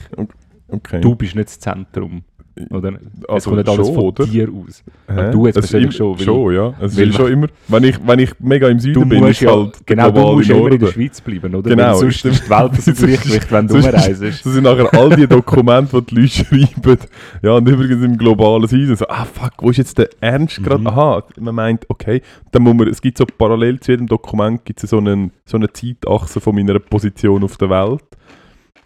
[0.69, 1.01] Okay.
[1.01, 2.23] Du bist nicht das Zentrum.
[2.71, 2.93] Oder?
[2.93, 4.27] es Also kommt nicht alles schon, von oder?
[4.27, 4.83] dir aus.
[5.09, 5.31] Hä?
[5.33, 6.75] du jetzt Es immer- schon, weil- Schon, ja.
[6.81, 9.51] Es weil ist schon immer, wenn ich, wenn ich mega im Süden bin, ist ja,
[9.53, 10.87] halt genau, du musst ja immer in der.
[10.89, 11.71] Schweiz bleiben, oder?
[11.71, 14.23] Genau, Weil sonst ist die Welt dem Gleichgewicht, wenn du rumreist.
[14.23, 16.29] Das sind nachher all die Dokumente, die die Leute
[16.75, 16.99] schreiben.
[17.43, 18.97] Ja, und übrigens im globalen Süden.
[18.97, 20.81] So, ah, fuck, wo ist jetzt der Ernst gerade?
[20.81, 20.87] Mhm.
[20.89, 22.23] Aha, man meint, okay.
[22.53, 25.57] Dann muss man, es gibt so parallel zu jedem Dokument gibt es so, einen, so
[25.57, 28.03] eine Zeitachse von meiner Position auf der Welt,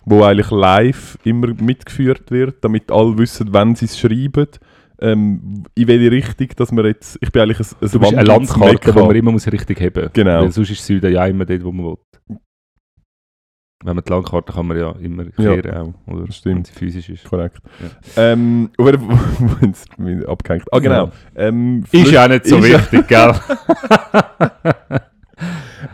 [0.04, 4.48] wo eigentlich live immer mitgeführt wird, damit alle wissen, wenn sie es schreiben.
[5.00, 7.18] Ähm, in welche Richtung, dass wir jetzt.
[7.20, 9.80] Ich bin eigentlich ein, ein Du bist eine wandelndes Landkarte, die man immer muss richtig
[9.80, 10.12] haben muss.
[10.12, 10.42] Genau.
[10.42, 11.96] Weil sonst ist Süden ja immer dort, wo man will.
[13.84, 16.30] Wenn man die Landkarte kann man ja immer Ja, kehren auch, oder?
[16.30, 16.56] stimmt.
[16.56, 17.24] Wenn sie physisch ist.
[17.24, 17.58] Korrekt.
[18.16, 20.72] Ähm, wo haben sie mich abgehängt.
[20.72, 21.10] Ah, genau.
[21.34, 23.34] Ähm, Ist ja auch nicht so Ist ja- wichtig, gell?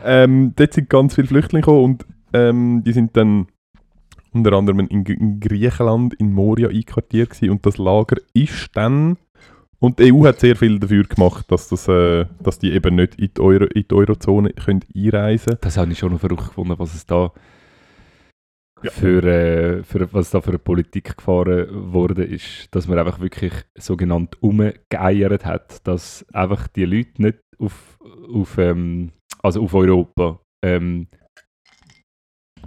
[0.05, 3.47] Ähm, dort sind ganz viele Flüchtlinge gekommen und ähm, die sind dann
[4.39, 9.17] unter anderem in, in Griechenland, in Moria einquartiert gewesen und das Lager ist dann
[9.81, 13.15] und die EU hat sehr viel dafür gemacht, dass, das, äh, dass die eben nicht
[13.15, 16.75] in die, Euro, in die Eurozone können einreisen Das habe ich schon noch verrückt gefunden,
[16.79, 17.33] was es da
[18.83, 18.91] Ja.
[18.91, 23.53] für, äh, für was da für eine Politik gefahren wurde, ist, dass man einfach wirklich
[23.77, 27.99] sogenannt umgeeiert hat, dass einfach die Leute nicht auf,
[28.33, 29.11] auf, ähm,
[29.43, 31.09] also auf Europa, ähm,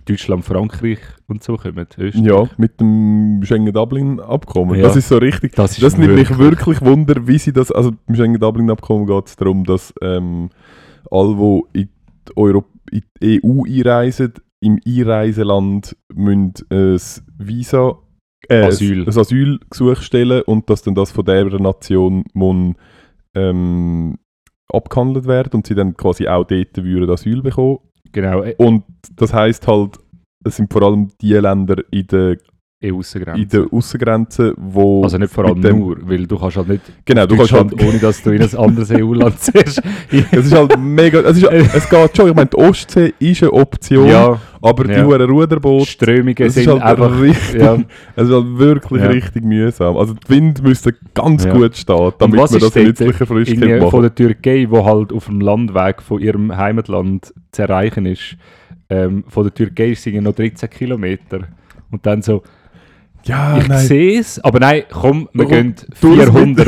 [0.06, 1.88] Deutschland, Frankreich und so kommen.
[1.98, 2.16] Österreich.
[2.26, 4.76] Ja, mit dem Schengen-Dublin-Abkommen.
[4.78, 4.84] Ja.
[4.84, 5.54] Das ist so richtig.
[5.56, 7.72] Das Das nimmt mich wirklich- Wunder, wie sie das.
[7.72, 10.50] Also beim Schengen-Dublin-Abkommen geht es darum, dass ähm,
[11.10, 11.36] alle,
[11.76, 11.90] die in
[12.28, 14.34] die, Euro in die EU einreisen,
[14.64, 16.98] im Einreiseland müssen ein
[17.38, 17.98] Visa,
[18.48, 19.04] äh, Asyl.
[19.04, 22.76] ein Asylgesuch stellen und dass dann das von der Nation muss,
[23.36, 24.18] ähm,
[24.72, 27.80] abgehandelt wird und sie dann quasi auch dort würden Asyl bekommen.
[28.12, 28.84] Genau, Und
[29.16, 30.00] das heißt halt,
[30.44, 32.38] es sind vor allem die Länder in der,
[32.84, 33.42] EU-Aussengrenze.
[33.42, 36.82] in der Außengrenze, wo Also nicht vor allem dem- nur, weil du kannst halt nicht
[37.06, 39.82] Genau, du kannst halt, ohne dass du in ein anderes EU-Land ziehst.
[40.32, 43.54] es ist halt mega, es, ist, es geht schon, ich meine, die Ostsee ist eine
[43.54, 45.06] Option, ja, aber die ja.
[45.06, 47.22] hohen Ruderboot, Strömungen sind halt einfach...
[47.22, 47.76] richtig, Ja.
[48.16, 49.10] es ist halt wirklich Ja.
[49.10, 49.98] richtig mühsam.
[49.98, 51.54] Also der Wind müsste ganz Ja.
[51.54, 55.14] gut stehen, damit man das dort nützliche Flüssigkeit Irgendwie von machen der Türkei, wo halt
[55.14, 58.38] auf dem Landweg von ihrem Heimatland zu erreichen ist.
[58.90, 61.42] Ähm, von der Türkei irgendwie noch 13 Kilometer.
[61.92, 62.44] Und dann so,
[63.26, 63.86] Ja, ich nein.
[63.86, 66.68] sehe es, aber nein, komm, wir gehen du es 400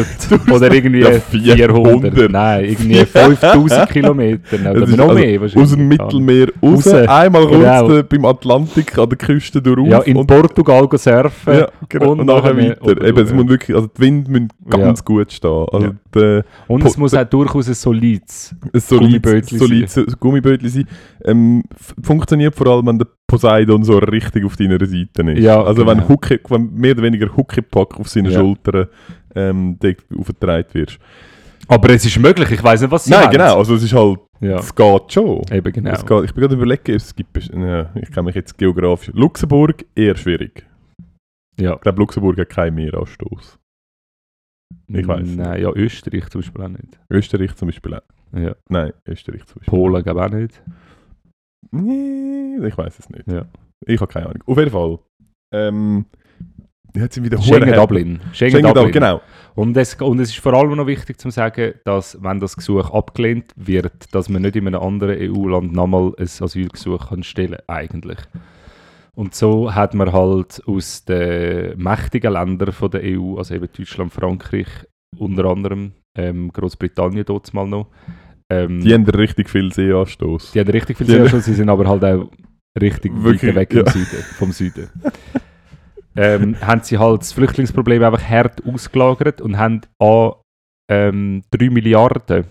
[0.51, 2.13] oder irgendwie Ja, 400.
[2.13, 2.31] 400.
[2.31, 4.39] Nein, irgendwie 5000 Kilometer
[4.71, 5.63] oder ist noch also mehr wahrscheinlich.
[5.63, 6.93] Aus dem Mittelmeer raus, Raus.
[7.07, 7.89] einmal kurz Genau.
[7.97, 11.53] äh, beim Atlantik an der Küste durch Ja, in Portugal surfen.
[11.53, 13.03] ja, genau, und, und nachher weiter.
[13.03, 15.65] Eben, es muss wirklich, also die Wind müssen ganz gut stehen.
[15.71, 15.93] Also Ja.
[16.13, 18.55] der, Und es muss auch durchaus ein solides.
[18.73, 20.87] ein solides, Gummibötli solides Gummibötli sein.
[21.25, 21.63] Ähm,
[22.01, 25.39] funktioniert vor allem, wenn der Poseidon so richtig auf deiner Seite ist.
[25.43, 26.09] Ja, also wenn, genau.
[26.09, 28.39] Hucke, wenn mehr oder weniger Huckepack auf seinen Ja.
[28.39, 28.87] Schultern
[29.35, 29.77] ähm,
[30.17, 30.99] aufgetragen wirst.
[31.67, 33.31] Aber es ist möglich, ich weiß nicht, was sie Nein, meint.
[33.31, 35.41] genau, also es ist halt, Ja, es geht schon.
[35.51, 35.91] eben genau.
[35.91, 39.13] Geht, ich bin gerade überlegen, es gibt, ja, ich kenne mich jetzt geografisch.
[39.13, 40.65] Luxemburg, eher schwierig.
[41.59, 41.75] Ja.
[41.75, 43.57] Ich glaube, Luxemburg hat keinen Meeranstoß.
[44.87, 45.37] Ich nicht.
[45.37, 46.99] Nein, ja, Österreich zum Beispiel auch nicht.
[47.09, 48.01] Österreich zum Beispiel auch.
[48.37, 48.55] Ja.
[48.69, 49.71] Nein, Österreich zum Beispiel.
[49.71, 50.61] Polen glaube auch nicht.
[51.73, 53.27] Nee, ich weiß es nicht.
[53.27, 53.45] Ja.
[53.85, 54.43] Ich habe keine Ahnung.
[54.45, 54.99] Auf jeden Fall.
[55.53, 56.05] Ähm,
[56.95, 58.21] jetzt sind wieder Schengen hure- Dublin.
[58.31, 58.73] Schengen, Schengen Dublin.
[58.75, 59.21] Dublin, genau.
[59.55, 62.89] Und es, und es ist vor allem noch wichtig zu sagen, dass, wenn das Gesuch
[62.91, 68.19] abgelehnt wird, dass man nicht in einem anderen EU-Land nochmal ein Asylgesuch kann stellen eigentlich.
[69.15, 74.11] Und so hat man halt aus den mächtigen Ländern von der EU, also eben Deutschland,
[74.11, 74.67] Frankreich,
[75.17, 77.87] unter anderem ähm, Großbritannien dort mal noch,
[78.63, 80.51] ähm, Die haben richtig viel Seeanstoß.
[80.51, 82.29] die haben richtig viel Seeschutz, sie sind aber halt auch
[82.79, 83.91] richtig Wirklich, weit weg ja.
[83.91, 84.89] Süden, vom Süden.
[86.15, 90.33] ähm, haben sie halt das Flüchtlingsproblem einfach hart ausgelagert und haben an
[90.89, 92.45] ähm, 3 Milliarden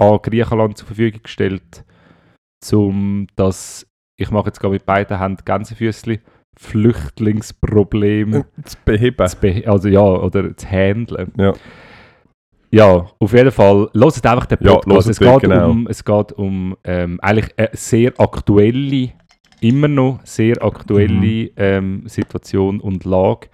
[0.00, 1.84] an Griechenland zur Verfügung gestellt,
[2.72, 3.86] um das,
[4.18, 6.18] ich mache jetzt gerade mit beiden Händen Gänsefüßchen,
[6.58, 9.26] Flüchtlingsproblem Zu beheben.
[9.28, 11.32] zu beh- also ja, oder zu handeln.
[11.36, 11.52] Ja.
[12.72, 13.90] Ja, auf jeden Fall.
[13.94, 15.06] Hört einfach den Ja, Podcast.
[15.06, 15.70] hört es, geht genau.
[15.70, 19.10] um, es geht um ähm, eigentlich eine sehr aktuelle,
[19.60, 21.50] immer noch sehr aktuelle Mhm.
[21.56, 23.48] ähm, Situation und Lage.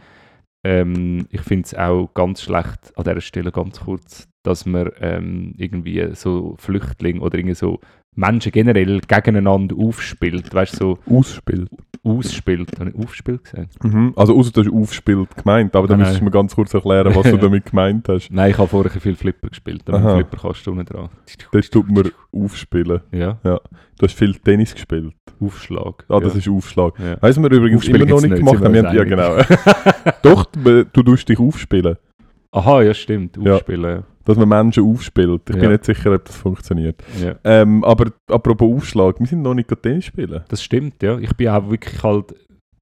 [0.64, 5.54] Ähm, ich finde es auch ganz schlecht, an dieser Stelle ganz kurz, dass man ähm,
[5.56, 7.80] irgendwie so Flüchtlinge oder irgendwie so
[8.18, 11.70] Menschen generell gegeneinander aufspielt, weißt so Ausspielt.
[12.02, 12.78] ausspielt.
[12.80, 13.84] Habe ich aufspielt gesagt?
[13.84, 14.12] Mhm.
[14.16, 17.14] Also außer du hast aufspielt gemeint, aber dann Nein, müsstest du mir ganz kurz erklären,
[17.14, 18.30] was du damit gemeint hast.
[18.32, 19.82] Nein, ich habe vorher viel Flipper gespielt.
[19.84, 20.14] Da Aha.
[20.16, 21.08] Flipper kannst du unten dran.
[21.52, 23.00] Das tut mir aufspielen.
[23.12, 25.14] Ja, Du hast viel Tennis gespielt.
[25.40, 26.04] Aufschlag.
[26.08, 26.38] Ah, das ja.
[26.40, 26.98] ist Aufschlag.
[26.98, 27.20] Ja.
[27.20, 28.74] Weißt du, wir übrigens immer noch nicht nicht, gemacht haben?
[28.74, 29.38] ja, genau.
[30.22, 31.96] Doch, du tust dich aufspielen.
[32.50, 33.36] Aha, ja, stimmt.
[33.40, 33.56] Ja.
[33.56, 33.96] Aufspielen.
[33.98, 34.02] Ja.
[34.28, 35.40] Dass man Menschen aufspielt.
[35.48, 35.70] Ich bin Ja.
[35.70, 37.02] nicht sicher, ob das funktioniert.
[37.20, 37.34] Ja.
[37.44, 40.44] Ähm, aber apropos Aufschlag, wir sind noch nicht Tennis spielen.
[40.48, 41.18] Das stimmt, ja.
[41.18, 42.34] Ich bin auch wirklich halt.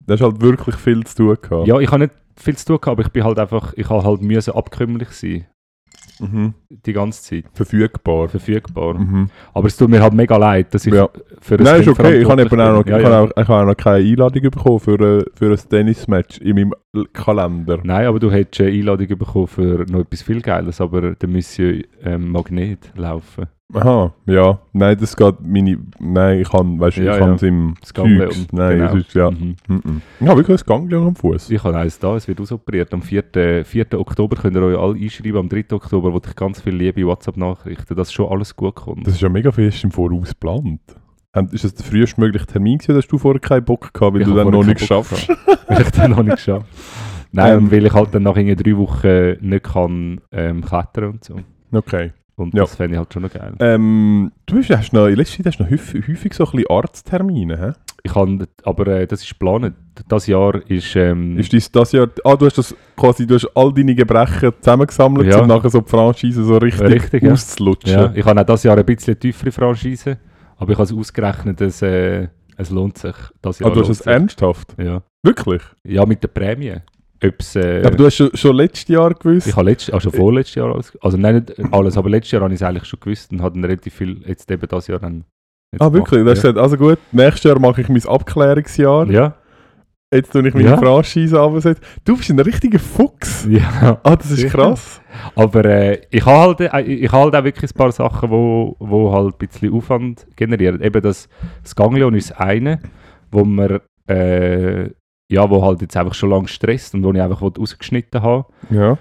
[0.04, 1.68] Da hast halt wirklich viel zu tun gehabt.
[1.68, 3.72] Ja, ich habe nicht viel zu tun gehabt, aber ich bin halt einfach.
[3.76, 5.46] Ich habe halt müssen abkömmlich sein.
[6.20, 6.54] Mhm.
[6.68, 7.44] Die ganze Zeit.
[7.52, 8.28] Verfügbar.
[8.28, 8.94] Verfügbar.
[8.94, 9.28] Mhm.
[9.52, 11.08] Aber es tut mir halt mega leid, dass ich Ja.
[11.40, 12.20] für Nein, ist okay.
[12.22, 13.20] Ich habe eben auch noch, ich Ja, ja.
[13.22, 16.74] auch, ich auch noch keine Einladung bekommen für, ein- für ein Tennismatch in meinem
[17.12, 17.78] Kalender.
[17.82, 21.82] Nein, aber du hättest eine Einladung bekommen für noch etwas viel Geiles, aber der müsste
[22.02, 23.46] ähm, Magnet laufen.
[23.74, 24.60] Aha, ja.
[24.72, 25.78] Nein, das geht meine.
[25.98, 27.26] Nein, ich kann, weißt du, Ja, ich ja.
[27.26, 28.30] kann es im Ganglion.
[28.52, 28.94] Nein, Genau.
[28.94, 29.30] ist ja.
[29.30, 29.56] Mhm.
[29.66, 30.02] Mhm.
[30.20, 31.50] Ich habe wirklich ein Ganglion am Fuß.
[31.50, 32.94] Ich habe eins da, es wird ausoperiert.
[32.94, 33.64] Am 4.
[33.64, 33.86] 4.
[33.98, 35.36] Oktober könnt ihr euch alle einschreiben.
[35.40, 35.64] Am 3.
[35.72, 39.04] Oktober wollte ich ganz viel liebe WhatsApp-Nachrichten, dass schon alles gut kommt.
[39.06, 40.80] Das ist ja mega fest im Voraus geplant.
[41.34, 44.28] Und Ist das der frühestmögliche Termin gewesen, dass du vorher keinen Bock gehabt weil Ich
[44.28, 45.28] du dann noch nicht Bock schaffst?
[45.68, 46.66] weil ich dann noch nicht geschafft
[47.32, 47.72] Nein, Ähm.
[47.72, 51.36] weil ich halt dann nach drei Wochen nicht kann ähm, klettern und so.
[51.72, 52.12] Okay.
[52.38, 52.60] Und Ja.
[52.64, 53.54] das fände ich halt schon noch geil.
[53.60, 56.50] Ähm, du hast, hast noch, in letzter Zeit hast du noch häufig, häufig so ein
[56.52, 57.72] bisschen Arzttermine, hä?
[58.02, 59.74] Ich kann, aber äh, das ist geplant.
[60.06, 60.94] Das Jahr ist...
[60.96, 64.52] Ähm, Ist dies das Jahr, ah, du hast das quasi, du hast all deine Gebrechen
[64.60, 65.40] zusammengesammelt, Ja.
[65.40, 67.32] um nachher so die Franchise so richtig, Richtig, ja.
[67.32, 67.90] auszulutschen.
[67.92, 70.18] ja, ich habe auch das Jahr ein bisschen tiefere Franchise,
[70.58, 73.16] aber ich habe es ausgerechnet, dass äh, es lohnt sich.
[73.40, 74.06] Das Jahr Ah, du hast sich.
[74.06, 74.74] ernsthaft?
[74.78, 75.02] Ja.
[75.22, 75.62] Wirklich?
[75.84, 76.74] ja, mit der Prämie.
[77.24, 79.46] Ob's, äh, aber du hast schon, schon letztes Jahr gewusst?
[79.46, 82.52] ich habe letztes, also vorletztes Jahr alles, also nein, nicht alles, aber letztes Jahr habe
[82.52, 85.24] ich es eigentlich schon gewusst und habe dann relativ viel, jetzt eben das Jahr dann
[85.78, 86.20] ah, wirklich?
[86.20, 89.06] Gemacht, gesagt, also gut, nächstes Jahr mache ich mein Abklärungsjahr.
[89.06, 89.12] ja.
[89.12, 89.34] ja.
[90.14, 90.76] Jetzt tue ich meine Ja.
[90.76, 91.84] Franchise absetzen.
[92.04, 93.44] Du bist ein richtiger Fuchs.
[93.50, 94.50] Ja, Ah, das ist Sicher.
[94.50, 95.00] krass.
[95.34, 99.12] aber äh, ich habe halt, äh, ich halt auch wirklich ein paar Sachen, wo, wo
[99.12, 100.80] halt ein bisschen Aufwand generieren.
[100.80, 101.28] Eben das,
[101.60, 102.78] das Ganglion ist das eine,
[103.32, 104.90] wo man, äh,
[105.30, 108.46] ja, wo halt jetzt einfach schon lange stresst und wo ich einfach ausgeschnitten habe.
[108.70, 108.98] Ja.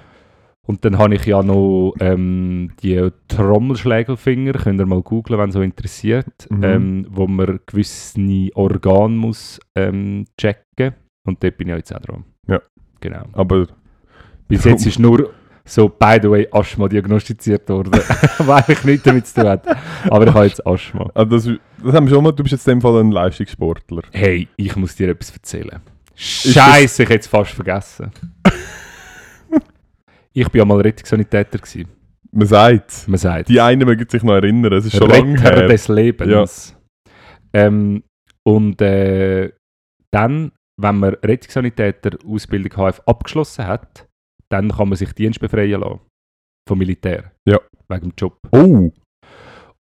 [0.67, 5.53] Und dann habe ich ja noch ähm, die Trommelschlägelfinger, könnt ihr mal googlen, wenn es
[5.53, 6.63] so interessiert, Mhm.
[6.63, 8.19] ähm, wo man gewisse
[8.55, 10.95] Organe muss ähm, checken.
[11.27, 12.23] Und dort bin ich jetzt auch dran.
[12.47, 12.61] Ja.
[12.99, 13.23] Genau.
[13.33, 13.67] Aber
[14.47, 15.29] Bis jetzt ist nur
[15.65, 17.91] so, by the way, Asthma diagnostiziert worden,
[18.39, 19.65] weil ich nichts damit zu tun hat.
[20.09, 21.09] Aber ich habe jetzt Asthma.
[21.13, 21.47] ah, das,
[21.83, 24.01] das haben wir schon mal, du bist jetzt in dem Fall ein Leistungssportler.
[24.11, 25.81] Hey, ich muss dir etwas erzählen.
[26.15, 28.11] Scheiße, ich hätte es fast vergessen.
[30.33, 31.89] ich bin ja mal Rettungssanitäter gewesen.
[32.31, 33.49] Man sagt Man sagt.
[33.49, 35.67] Die einen mögen sich noch erinnern, es ist schon lange her.
[35.67, 36.75] des Lebens.
[37.53, 38.03] Ähm,
[38.43, 39.51] und äh,
[40.11, 44.07] dann, wenn man Rettungssanitäter-Ausbildung HF abgeschlossen hat,
[44.49, 46.01] dann kann man sich Dienst befreien lassen.
[46.67, 47.31] Vom Militär.
[47.45, 47.59] Ja.
[47.87, 48.39] Wegen dem Job.
[48.51, 48.91] Oh,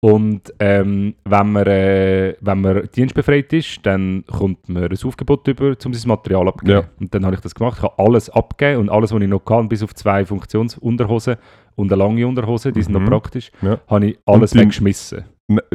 [0.03, 5.75] Und ähm, wenn, man, äh, wenn man dienstbefreit ist, dann kommt man ein Aufgebot über,
[5.85, 6.81] um sein Material abzugeben.
[6.81, 6.89] Ja.
[6.99, 7.77] Und dann habe ich das gemacht.
[7.77, 11.35] Ich habe alles abgegeben und alles, was ich noch kann, bis auf zwei Funktionsunterhosen
[11.75, 13.03] und eine lange Unterhose, die sind Mhm.
[13.03, 13.79] noch praktisch, Ja.
[13.87, 15.25] habe ich alles dein- weggeschmissen.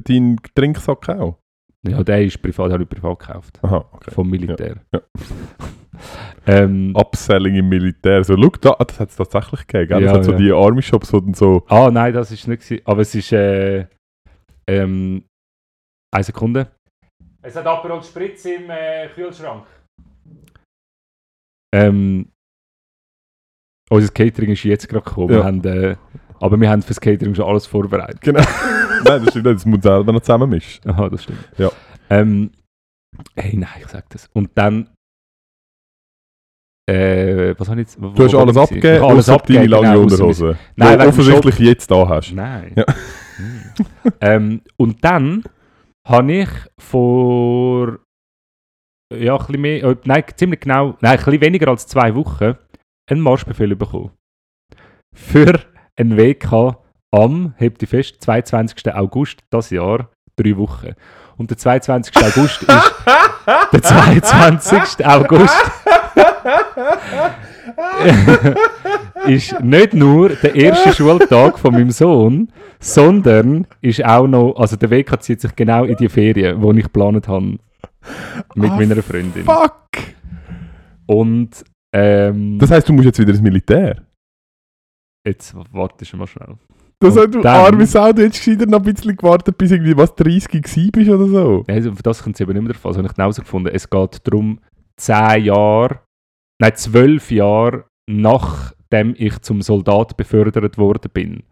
[0.04, 1.36] dein Trinksack auch?
[1.86, 3.60] Ja, der ist privat, den habe ich privat gekauft.
[3.62, 4.10] Aha, okay.
[4.10, 4.78] Vom Militär.
[4.92, 5.00] Ja.
[6.46, 8.24] ähm, Upselling im Militär.
[8.24, 9.88] So, schau da, das hat es tatsächlich gegeben.
[9.88, 10.00] Gell?
[10.02, 10.38] Ja, das hat so ja.
[10.38, 11.62] die Army-Shops, wo dann so...
[11.68, 12.82] ah, nein, das ist nicht.
[12.84, 13.86] Aber es ist, äh,
[14.68, 15.24] ähm,
[16.14, 16.70] eine Sekunde.
[17.42, 19.66] Es hat Aperol Spritz im äh, Kühlschrank.
[21.74, 22.28] Ähm,
[23.90, 25.30] unser Catering ist jetzt gerade gekommen.
[25.30, 25.36] Ja.
[25.38, 25.96] Wir haben, äh,
[26.40, 28.20] aber wir haben fürs Catering schon alles vorbereitet.
[28.20, 28.40] Genau.
[29.04, 30.88] Nein, das stimmt nicht, das muss selber noch zusammen mischen.
[30.90, 31.48] Aha, das stimmt.
[31.58, 31.70] Ja.
[32.10, 32.50] Ähm,
[33.36, 34.28] hey, nein, ich sag das.
[34.32, 34.90] Und dann.
[36.88, 38.00] Äh, was habe ich jetzt?
[38.00, 40.58] wo- Du hast alles abgegeben, alles außer deine abgegeben, lange genau, Unterhose.
[40.76, 42.32] Nein, dem offensichtlich jetzt da hast.
[42.32, 42.72] Nein.
[42.76, 42.84] Ja.
[43.76, 44.12] Hm.
[44.20, 45.44] ähm, und dann
[46.06, 47.98] habe ich vor
[49.14, 52.56] ja, ein bisschen mehr, äh, nein, ziemlich genau, nein, ein bisschen weniger als zwei Wochen
[53.08, 54.10] einen Marschbefehl bekommen.
[55.14, 55.60] Für
[55.96, 56.78] einen WK
[57.12, 58.92] am, hebt die fest, 22.
[58.94, 60.94] August das Jahr, drei Wochen.
[61.36, 62.16] Und der 22.
[62.16, 62.94] August ist
[63.72, 65.06] der 22.
[65.06, 65.70] August
[69.26, 72.48] ist nicht nur der erste Schultag von meinem Sohn,
[72.78, 76.84] sondern ist auch noch, also der WK zieht sich genau in die Ferien, die ich
[76.84, 77.58] geplant habe
[78.54, 79.44] mit Ah, meiner Freundin.
[79.44, 79.74] Fuck!
[81.06, 84.02] Und ähm, Das heisst, du musst jetzt wieder ins Militär?
[85.26, 86.54] jetzt warte schon mal schnell.
[87.00, 89.96] Das hat du dann- arme Sau, du hättest gescheiter noch ein bisschen gewartet, bis irgendwie
[89.96, 91.64] was 30 gewesen bist oder so.
[91.66, 92.86] Also, auf das kommt es eben nicht mehr drauf.
[92.86, 93.70] Also habe ich genauso gefunden.
[93.72, 94.60] Es geht darum,
[94.96, 95.98] 10 Jahre,
[96.60, 101.42] nein, 12 Jahre nachdem ich zum Soldat befördert worden bin.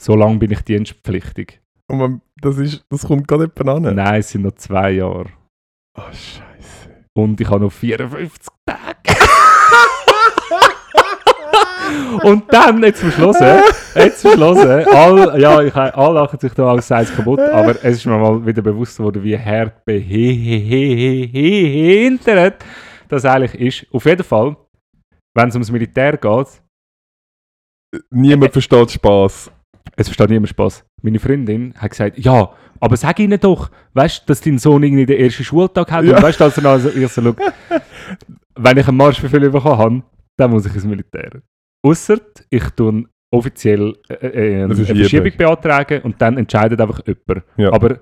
[0.00, 1.60] So lange bin ich dienstpflichtig.
[1.88, 3.94] Und man, das, ist, das kommt gerade jemand an.
[3.94, 5.30] Nein, es sind noch 2 Jahre.
[5.96, 6.90] Oh, Scheiße.
[7.14, 9.18] Und ich habe noch 54 Tage.
[12.24, 13.60] Und dann, jetzt äh,
[13.94, 18.06] jetzt äh, all, ja, ich, alle lachen sich da alles eins kaputt, aber es ist
[18.06, 20.24] mir mal wieder bewusst geworden, wie hart behindert
[23.12, 23.94] das eigentlich ist.
[23.94, 24.56] Auf jeden Fall,
[25.36, 26.62] wenn es ums Militär geht,
[28.10, 29.50] Niemand versteht Spaß.
[29.96, 30.84] es versteht niemand Spaß.
[31.02, 35.04] Meine Freundin hat gesagt, ja, aber sag ihnen doch, weißt du, dass dein Sohn irgendwie
[35.06, 36.16] den ersten Schultag hat Ja.
[36.16, 37.34] und weißt du, als er also, ich so, schau,
[38.56, 40.02] wenn ich einen Marschbefehl bekommen habe,
[40.38, 41.42] dann muss ich ins Militär.
[41.84, 44.74] Ausser ich tue offiziell äh, äh, eine.
[44.74, 45.32] Verschiebung.
[45.36, 47.44] beantragen und dann entscheidet einfach jemand.
[47.56, 47.72] Ja.
[47.72, 48.00] Aber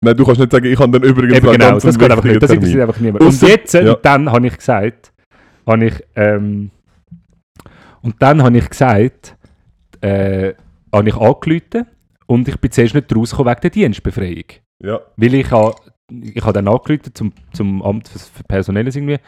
[0.00, 2.42] Nein, du kannst nicht sagen, ich habe dann übrigens eben genau, das geht einfach nicht.
[2.42, 3.24] Das interessiert einfach niemand.
[3.24, 3.92] Und jetzt, äh, ja.
[3.94, 5.12] und dann habe ich gesagt,
[5.66, 6.70] habe ich, ähm,
[8.02, 9.36] und dann habe ich gesagt,
[10.00, 10.54] äh,
[10.92, 11.86] habe ich angerufen
[12.26, 14.44] und ich bin zuerst nicht rausgekommen wegen der Dienstbefreiung.
[14.80, 15.00] Ja.
[15.16, 15.74] Weil ich habe
[16.10, 19.18] ich habe dann angerufen zum, zum Amt für, für Personelles irgendwie.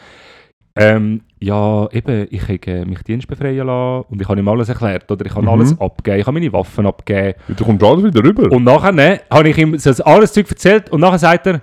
[0.80, 5.10] Ähm, ja, eben, ich habe äh, mich dienstbefreien lassen und ich habe ihm alles erklärt.
[5.10, 5.48] Oder ich habe Mhm.
[5.48, 7.38] alles abgegeben, ich habe meine Waffen abgegeben.
[7.48, 8.50] Du kommst alles wieder rüber.
[8.50, 11.60] Und nachher ne, habe ich ihm das alles Zeug erzählt und nachher sagt er,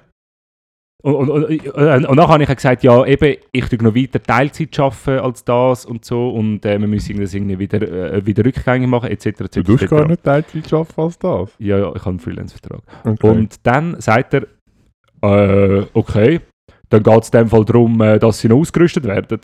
[1.04, 4.22] und, und, und, und, und nachher habe ich gesagt, ja eben, ich tue noch weiter
[4.22, 8.44] Teilzeit arbeiten als das und so und äh, wir müssen das irgendwie wieder, äh, wieder
[8.44, 9.26] rückgängig machen etc.
[9.28, 9.50] etc.
[9.52, 11.56] du tust gar nicht Teilzeit arbeiten als das.
[11.60, 12.82] Ja, ja, ich habe einen Freelance-Vertrag.
[13.06, 13.28] Okay.
[13.30, 14.48] Und dann sagt er,
[15.22, 16.42] äh, okay,
[16.90, 19.40] dann geht es in dem Fall darum, äh, dass sie noch ausgerüstet werden.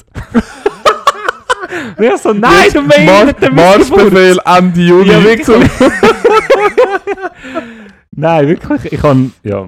[1.99, 5.09] ich so, nein, du meinst Marschbefehl Ende Juni.
[5.11, 5.69] Ja, wirklich.
[8.15, 8.93] Nein, wirklich.
[8.93, 9.67] Ich habe ja,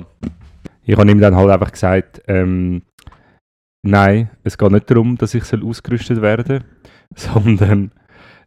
[0.83, 2.83] ich habe ihm dann halt einfach gesagt, ähm,
[3.83, 6.63] nein, es geht nicht darum, dass ich soll ausgerüstet werden
[7.15, 7.91] sondern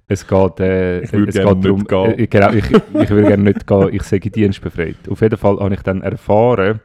[0.07, 2.19] es geht, äh, Ich würde es gerne geht darum, nicht gehen.
[2.19, 4.97] äh, genau, ich, ich würde gerne nicht gehen, ich sage dienstbefreit.
[5.11, 6.81] Auf jeden Fall habe ich dann erfahren,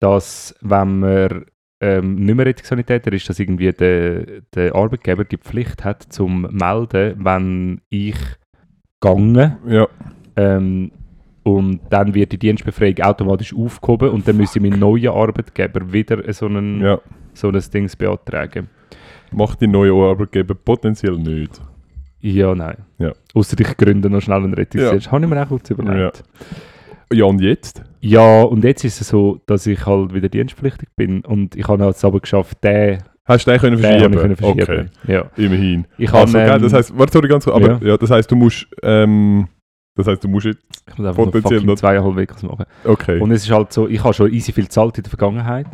[0.00, 1.44] dass wenn man
[1.80, 7.16] ähm, nicht mehr Rettungssanitäter ist, dass irgendwie der, der Arbeitgeber die Pflicht hat, zum melden,
[7.18, 8.16] wenn ich
[9.00, 9.86] gange Ja.
[10.36, 10.90] ähm,
[11.42, 16.46] und dann wird die Dienstbefreiung automatisch aufgehoben und dann müsse mein neuer Arbeitgeber wieder so,
[16.46, 17.00] einen, ja.
[17.34, 18.68] so ein Ding beantragen.
[19.30, 21.60] Macht die neue Arbeitgeber potenziell nicht.
[22.20, 22.78] Ja, nein.
[22.98, 23.12] Ja.
[23.34, 25.12] Außer ich gründe noch schnell einen Rettungsdienst.
[25.12, 26.24] Habe ich mir auch kurz überlegt.
[26.24, 26.46] Ja,
[27.10, 27.82] und jetzt?
[28.00, 28.42] Ja.
[28.42, 32.04] und jetzt ist es so, dass ich halt wieder dienstpflichtig bin und ich habe es
[32.04, 34.12] aber geschafft, den, Hast du den können den verschieben?
[34.14, 34.90] ich können verschieben.
[35.02, 35.24] Okay, Ja.
[35.36, 35.86] immerhin.
[35.98, 37.88] Ich Also, habe, ähm, das heißt, warte, sorry, ganz kurz, aber ja.
[37.90, 37.96] ja.
[37.96, 39.48] das heißt, du musst, ähm,
[39.96, 42.66] das heißt, du musst jetzt, ich muss potenziell noch- zweieinhalb Wechsels machen.
[42.84, 43.18] okay.
[43.20, 45.66] Und es ist halt so, ich habe schon easy viel gezahlt in der Vergangenheit.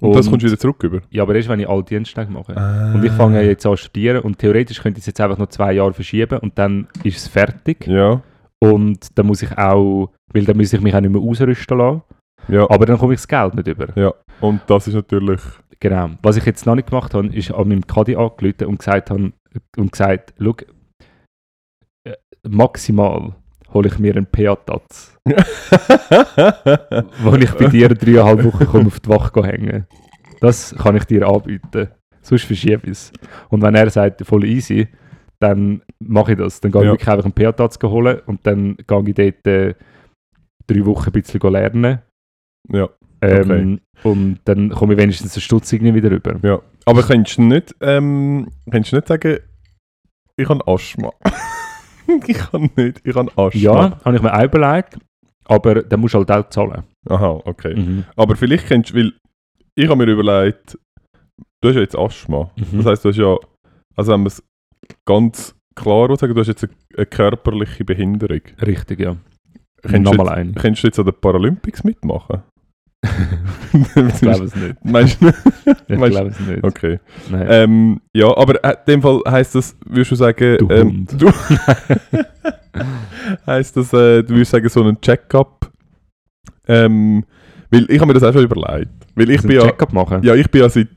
[0.00, 1.00] Und das kommst du wieder zurück über?
[1.10, 2.56] Ja, aber erst, wenn ich alle Diensttage mache.
[2.56, 2.92] Ah.
[2.94, 5.48] Und ich fange jetzt an zu studieren und theoretisch könnte ich es jetzt einfach noch
[5.48, 7.84] zwei Jahre verschieben und dann ist es fertig.
[7.88, 8.22] Ja,
[8.60, 12.02] Und dann muss ich auch, weil dann muss ich mich auch nicht mehr ausrüsten lassen.
[12.48, 13.96] ja, Aber dann komme ich das Geld nicht über.
[13.96, 14.12] ja.
[14.40, 15.40] Und das ist natürlich,
[15.80, 16.10] Genau.
[16.22, 19.32] Was ich jetzt noch nicht gemacht habe, ist an meinem Caddy angerufen und gesagt, habe,
[19.76, 20.54] und gesagt schau,
[22.04, 22.14] äh,
[22.48, 23.36] maximal
[23.72, 25.16] hole ich mir einen PA-Tatz,
[27.22, 29.86] wo ich bei dir dreieinhalb Wochen komme auf die Wache hängen
[30.40, 31.88] Das kann ich dir anbieten.
[32.22, 33.12] Sonst verschiebe ich es.
[33.48, 34.88] Und wenn er sagt, voll easy,
[35.40, 36.60] dann mache ich das.
[36.60, 36.92] Dann gehe ich Ja.
[36.92, 39.74] wirklich einfach einen PA-Tatz holen und dann gehe ich dort äh,
[40.66, 41.98] drei Wochen ein bisschen lernen.
[42.72, 42.88] ja,
[43.22, 46.36] Ähm, Und dann komme ich wenigstens eine Stutz irgendwie wieder rüber.
[46.42, 46.60] ja.
[46.84, 49.38] Aber könntest du nicht, ähm, könntest du nicht sagen,
[50.36, 51.12] ich habe Asthma?
[52.26, 53.60] ich kann nicht, ich habe Asthma.
[53.60, 54.98] Ja, habe ich mir auch überlegt,
[55.44, 56.84] aber dann musst du halt auch zahlen.
[57.08, 57.74] Aha, okay.
[57.74, 58.04] Mhm.
[58.16, 59.12] Aber vielleicht kennst du, weil
[59.74, 60.78] ich habe mir überlegt,
[61.60, 62.50] du hast ja jetzt Asthma.
[62.56, 62.78] Mhm.
[62.78, 63.36] Das heisst, du hast ja,
[63.96, 64.42] also wenn man es
[65.04, 68.40] ganz klar sagen, du hast jetzt eine, eine körperliche Behinderung.
[68.64, 69.16] Richtig, ja.
[69.86, 70.52] Nochmal eine.
[70.54, 72.42] kennst du jetzt an den Paralympics mitmachen?
[73.72, 74.84] ich glaube es nicht.
[74.84, 75.38] Meinst du nicht?
[75.86, 76.64] Ich glaube es nicht.
[76.64, 76.98] Okay.
[77.32, 81.22] Ähm, ja, aber äh, in dem Fall heisst das, würdest du sagen, Du ähm, Hund.
[81.22, 81.30] du
[83.46, 85.70] heisst das, äh, du würdest sagen, so einen Check-up.
[86.66, 87.24] Ähm,
[87.70, 88.90] weil ich habe mir das auch schon überlegt.
[89.14, 90.22] Weil ich du bin ja, Check-up machen?
[90.24, 90.88] ja, ich bin ja seit,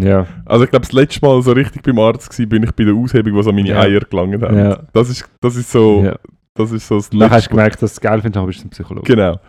[0.00, 0.26] Ja.
[0.46, 2.94] also ich glaube, das letzte Mal so richtig beim Arzt gewesen, bin ich bei der
[2.94, 3.80] Aushebung, wo so meine Ja.
[3.80, 4.56] Eier gelangt haben.
[4.58, 4.80] ja.
[4.92, 6.16] Das ist, das ist so, ja.
[6.54, 8.62] das ist so das Dann hast du gemerkt, dass du es geil findest, aber bist
[8.62, 9.06] du ein Psychologe.
[9.14, 9.40] Genau.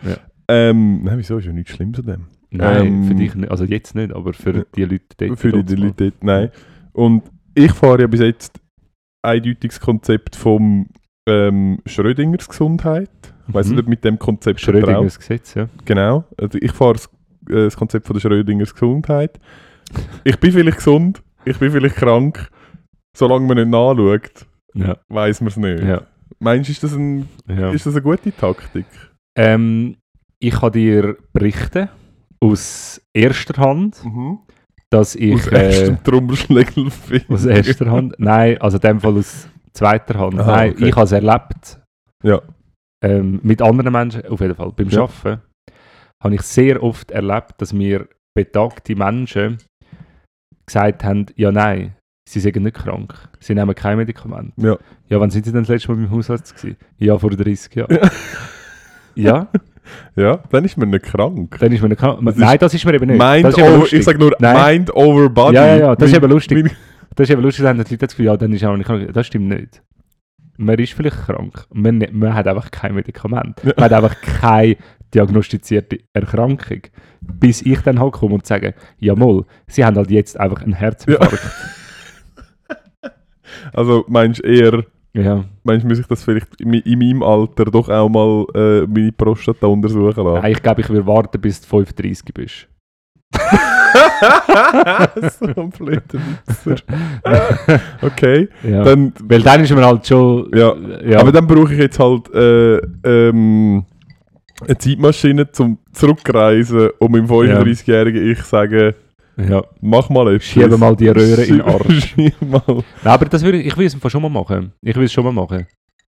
[0.48, 2.26] Ähm, nein, wieso ist ja nichts Schlimmes an dem?
[2.50, 3.50] Nein, Ähm, für dich nicht.
[3.50, 5.38] Also jetzt nicht, aber für die Leute dort.
[5.38, 5.74] Für die, die.
[5.74, 6.50] Leute dort, nein.
[6.92, 7.22] Und
[7.54, 8.60] ich fahre ja bis jetzt
[9.22, 10.86] eindeutig das Konzept vom
[11.26, 13.08] ähm, Schrödingers Gesundheit.
[13.48, 13.76] Ich weiß Mhm.
[13.76, 14.60] nicht, mit dem Konzept.
[14.60, 15.68] Schrödingers Gesetz, ja.
[15.84, 16.24] Genau.
[16.38, 17.06] Also ich fahre das,
[17.48, 19.40] äh, das Konzept von der Schrödingers Gesundheit.
[20.24, 22.50] Ich bin vielleicht gesund, ich bin vielleicht krank.
[23.16, 25.82] Solange man nicht nachschaut, Ja, weiß man es nicht.
[25.84, 26.02] ja,
[26.40, 27.70] Meinst du, ist das, ein, ja.
[27.70, 28.86] ist das eine gute Taktik?
[29.36, 29.96] Ähm,
[30.40, 31.88] ich kann dir berichten
[32.40, 34.02] aus erster Hand,
[34.90, 35.34] dass ich...
[35.34, 36.90] Aus äh, erstem Trommelschlägel
[37.28, 38.14] aus erster Hand?
[38.18, 40.40] Nein, also in dem Fall aus zweiter Hand.
[40.40, 40.88] Aha, Nein, okay.
[40.88, 41.80] ich habe es erlebt.
[42.24, 42.42] Ja.
[43.02, 44.72] Ähm, mit anderen Menschen, auf jeden Fall.
[44.72, 45.02] Beim Ja.
[45.02, 45.40] Arbeiten
[46.22, 49.58] habe ich sehr oft erlebt, dass mir betagte Menschen
[50.66, 51.94] gesagt haben, ja nein,
[52.28, 53.14] sie sind nicht krank.
[53.40, 54.52] Sie nehmen kein Medikament.
[54.56, 54.76] Ja.
[55.08, 56.76] Ja, wann sind sie denn das letzte Mal beim Hausarzt gewesen?
[56.98, 57.98] Ja, vor 30 Jahren.
[59.14, 59.48] ja,
[60.16, 61.56] Ja, dann ist man nicht krank.
[61.60, 62.20] dann ist man nicht krank.
[62.24, 63.18] Das ist- Nein, das ist mir eben nicht.
[63.20, 63.98] Mind das ist over, lustig.
[63.98, 64.78] ich sage nur Nein.
[64.78, 65.56] Mind over Body.
[65.56, 66.62] Ja, ja, ja, das ist Mein- eben lustig.
[66.64, 66.76] mein-
[67.14, 69.12] Das ist eben lustig, dass die Leute das Gefühl ja, dann ist auch nicht krank.
[69.12, 69.82] Das stimmt nicht.
[70.56, 73.62] Man ist vielleicht krank, man, man hat einfach kein Medikament.
[73.64, 74.76] Man hat einfach keine
[75.14, 76.82] diagnostizierte Erkrankung.
[77.20, 80.74] Bis ich dann halt komme und sage, ja mal, sie haben halt jetzt einfach einen
[80.74, 81.38] Herzinfarkt.
[83.72, 84.84] Also meinst du eher,
[85.14, 85.44] Ja.
[85.62, 89.12] meinst du, muss ich das vielleicht in, in meinem Alter doch auch mal äh, meine
[89.12, 90.42] Prostata untersuchen lassen?
[90.42, 92.68] Nein, ich glaube, ich würde warten, bis du 35 bist.
[95.40, 96.02] so ein blöder
[96.46, 96.76] Witzer.
[98.02, 98.84] Okay, Ja.
[98.84, 100.50] dann, Weil dann ist man halt schon...
[100.54, 101.20] Ja, ja.
[101.20, 103.84] aber dann brauche ich jetzt halt äh, ähm,
[104.66, 108.94] eine Zeitmaschine zum Zurückreisen und meinem 35-jährigen Ich sagen,
[109.36, 109.62] ja.
[109.80, 110.44] mach mal etwas.
[110.48, 112.16] Schiebe mal die Röhre in den Arsch.
[112.40, 112.62] Mal.
[112.66, 114.72] Nein, aber das würde ich, will es schon mal machen.
[114.82, 115.66] Ich will es schon mal machen.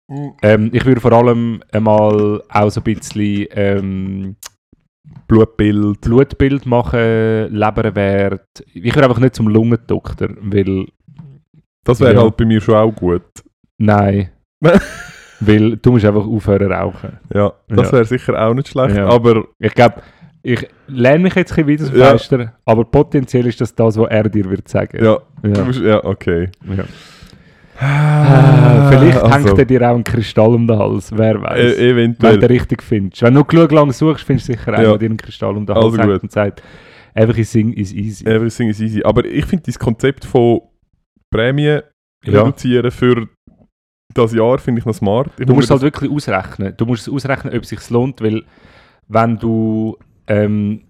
[0.08, 0.32] Mhm.
[0.42, 4.36] Ähm, ich würde vor allem einmal auch so ein bisschen ähm,
[5.26, 6.00] Blutbild.
[6.02, 8.46] Blutbild machen, Leberwert.
[8.74, 10.86] Ich würde einfach nicht zum Lungendoktor, weil
[11.84, 12.22] Das wäre Ja.
[12.22, 13.22] halt bei mir schon auch gut.
[13.78, 14.30] nein.
[15.46, 17.18] weil du musst einfach aufhören rauchen.
[17.34, 17.92] Ja, das Ja.
[17.92, 18.96] wäre sicher auch nicht schlecht.
[18.96, 19.06] Ja.
[19.08, 19.96] Aber Ich glaube,
[20.42, 22.52] ich lerne mich jetzt ein bisschen wieder Ja.
[22.64, 25.02] Aber potenziell ist das das, was er dir wird sagen.
[25.04, 25.64] ja, Du ja.
[25.64, 26.50] musst, ja okay.
[26.76, 26.84] ja.
[27.76, 31.76] Ah, vielleicht also, hängt er dir auch ein Kristall um den Hals, wer weiß.
[31.76, 32.34] e Wenn eventuell.
[32.34, 33.22] du den richtig findest.
[33.22, 34.90] Wenn du genug lang suchst, findest du sicher einen, Ja.
[34.90, 36.22] der dir einen Kristall um den Hals Also hängt gut.
[36.22, 36.62] und sagt,
[37.14, 38.24] everything is easy.
[38.26, 39.02] Everything is easy.
[39.02, 40.60] Aber ich finde das Konzept von
[41.32, 41.82] Prämien
[42.24, 42.42] Ja.
[42.42, 43.26] reduzieren für
[44.14, 45.28] das Jahr finde ich noch smart.
[45.38, 46.74] Ich Du muss musst mir halt wirklich ausrechnen.
[46.76, 48.42] Du musst es ausrechnen, ob es sich lohnt, weil
[49.08, 49.96] wenn du,
[50.26, 50.82] ähm,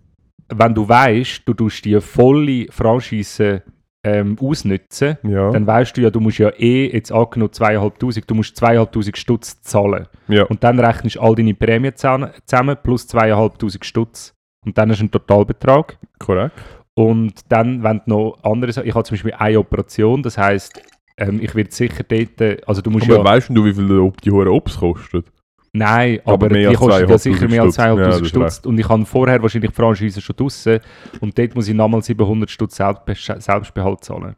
[0.49, 3.62] wenn du weißt, du tust die volle Franchise
[4.05, 8.35] ähm, ausnutzen, ja, dann weißt du ja, du musst ja eh, jetzt angenommen 2'500, du
[8.35, 10.07] musst 2'500 Stutz zahlen.
[10.29, 14.35] ja, Und dann rechnest du all deine Prämien zusammen, plus 2'500 Stutz.
[14.66, 15.99] Und dann du einen Totalbetrag.
[16.18, 16.53] korrekt.
[16.95, 20.81] Und dann, wenn du noch andere ich habe zum Beispiel eine Operation, das heisst,
[21.19, 24.21] ähm, ich werde sicher dort, also du musst Aber ja, weißt du, wie viel Ob-
[24.21, 25.27] die Hure Obst kostet?
[25.73, 27.85] nein, aber aber, die kostet ja 2'500 sicher mehr als Stutz.
[27.87, 28.59] Ja, 2'500 das ist Stutz.
[28.67, 30.81] Und ich habe vorher wahrscheinlich die Franchise schon draussen
[31.21, 34.37] und dort muss ich nochmal 700 Stutz Selbstbe Selbstbehalt zahlen.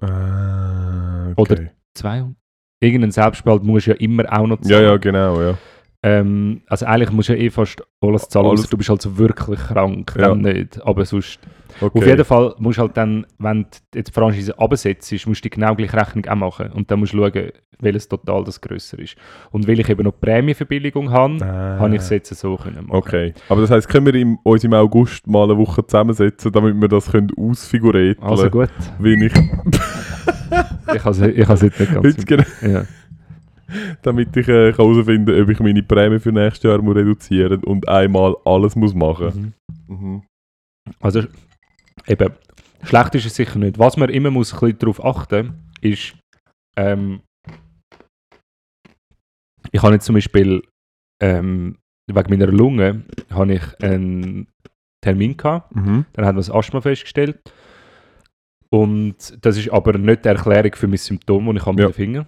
[0.00, 2.34] Ah, Oder- 200?
[2.80, 4.84] Irgendeinen Selbstbehalt musst du ja immer auch noch Ja, zahlen.
[4.84, 5.58] ja, genau, ja.
[6.08, 8.68] Ähm, also eigentlich musst du ja eh fast alles zahlen, Alles.
[8.68, 10.28] du bist halt so wirklich krank, Ja.
[10.28, 10.80] dann nicht.
[10.86, 11.40] Aber sonst,
[11.80, 11.98] Okay.
[11.98, 15.48] auf jeden Fall musst du halt dann, wenn du jetzt die Franchise absetzt, musst du
[15.48, 16.70] die genau gleiche Rechnung auch machen.
[16.72, 17.50] Und dann musst du schauen,
[17.80, 19.16] welches Total das grösser ist.
[19.50, 21.78] Und weil ich eben noch Prämienverbilligung habe, Ah.
[21.80, 22.96] habe ich es jetzt so können machen.
[22.96, 23.34] Okay.
[23.48, 26.88] Aber das heisst, können wir im, uns im August mal eine Woche zusammensetzen, damit wir
[26.88, 29.32] das können ausfigurieren Also gut, Wie ich,
[30.94, 31.10] ich habe
[31.54, 32.24] es nicht ganz...
[32.26, 32.44] Genau.
[32.62, 32.82] ja.
[34.02, 37.88] Damit ich äh, herausfinden kann, ob ich meine Prämie für nächstes Jahr muss reduzieren und
[37.88, 39.54] einmal alles muss machen
[39.88, 39.96] Mhm.
[39.96, 40.22] mhm.
[41.00, 41.22] Also
[42.06, 42.32] eben,
[42.82, 43.78] schlecht ist es sicher nicht.
[43.78, 46.14] Was man immer muss ein bisschen darauf achten ist,
[46.78, 47.20] ähm,
[49.72, 50.62] ich habe jetzt zum Beispiel
[51.22, 54.46] ähm, wegen meiner Lunge habe ich einen
[55.02, 56.04] Termin gehabt, Mhm.
[56.12, 57.38] dann hat man das Asthma festgestellt
[58.70, 61.88] und das ist aber nicht die Erklärung für mein Symptom, das ich habe Ja.
[61.88, 62.26] mit den Fingern.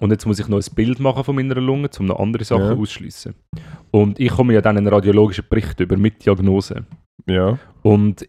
[0.00, 2.64] Und jetzt muss ich noch ein Bild machen von meiner Lunge, um noch andere Sachen
[2.64, 2.74] Ja.
[2.74, 3.34] ausschließen.
[3.90, 6.84] Und ich komme ja dann einen radiologischen Bericht über mit Diagnose.
[7.26, 7.58] Ja.
[7.82, 8.28] Und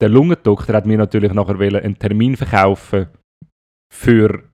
[0.00, 3.06] der Lungendoktor hat mir natürlich nachher einen Termin verkaufen
[3.92, 4.44] für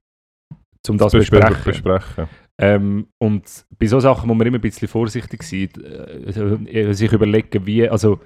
[0.89, 1.63] um das zu Besprechen.
[1.63, 2.27] besprechen.
[2.59, 7.65] Ähm, und bei solchen Sachen muss man immer ein bisschen vorsichtig sein, äh, sich überlegen,
[7.65, 8.19] wie, also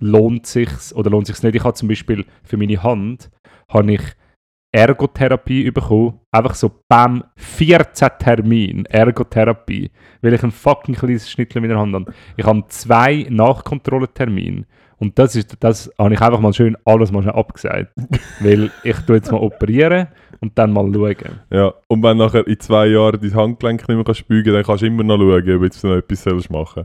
[0.00, 1.54] lohnt sich's oder lohnt sich's nicht.
[1.56, 3.30] Ich habe zum Beispiel für meine Hand
[3.70, 4.02] habe ich
[4.70, 9.90] Ergotherapie bekommen, einfach so bam, 14 Termin Ergotherapie,
[10.20, 12.12] weil ich ein fucking kleines Schnittchen in meiner Hand habe.
[12.36, 14.66] Ich habe zwei Nachkontrolletermine
[14.98, 17.92] Und das ist, das habe ich einfach mal schön alles mal schnell abgesagt.
[18.40, 20.08] weil ich tue jetzt mal operieren
[20.40, 21.40] und dann mal schauen.
[21.50, 24.86] Ja, und wenn nachher in zwei Jahren dein Handgelenk nicht mehr bügen dann kannst du
[24.86, 26.84] immer noch schauen, ob du jetzt noch etwas sollst machen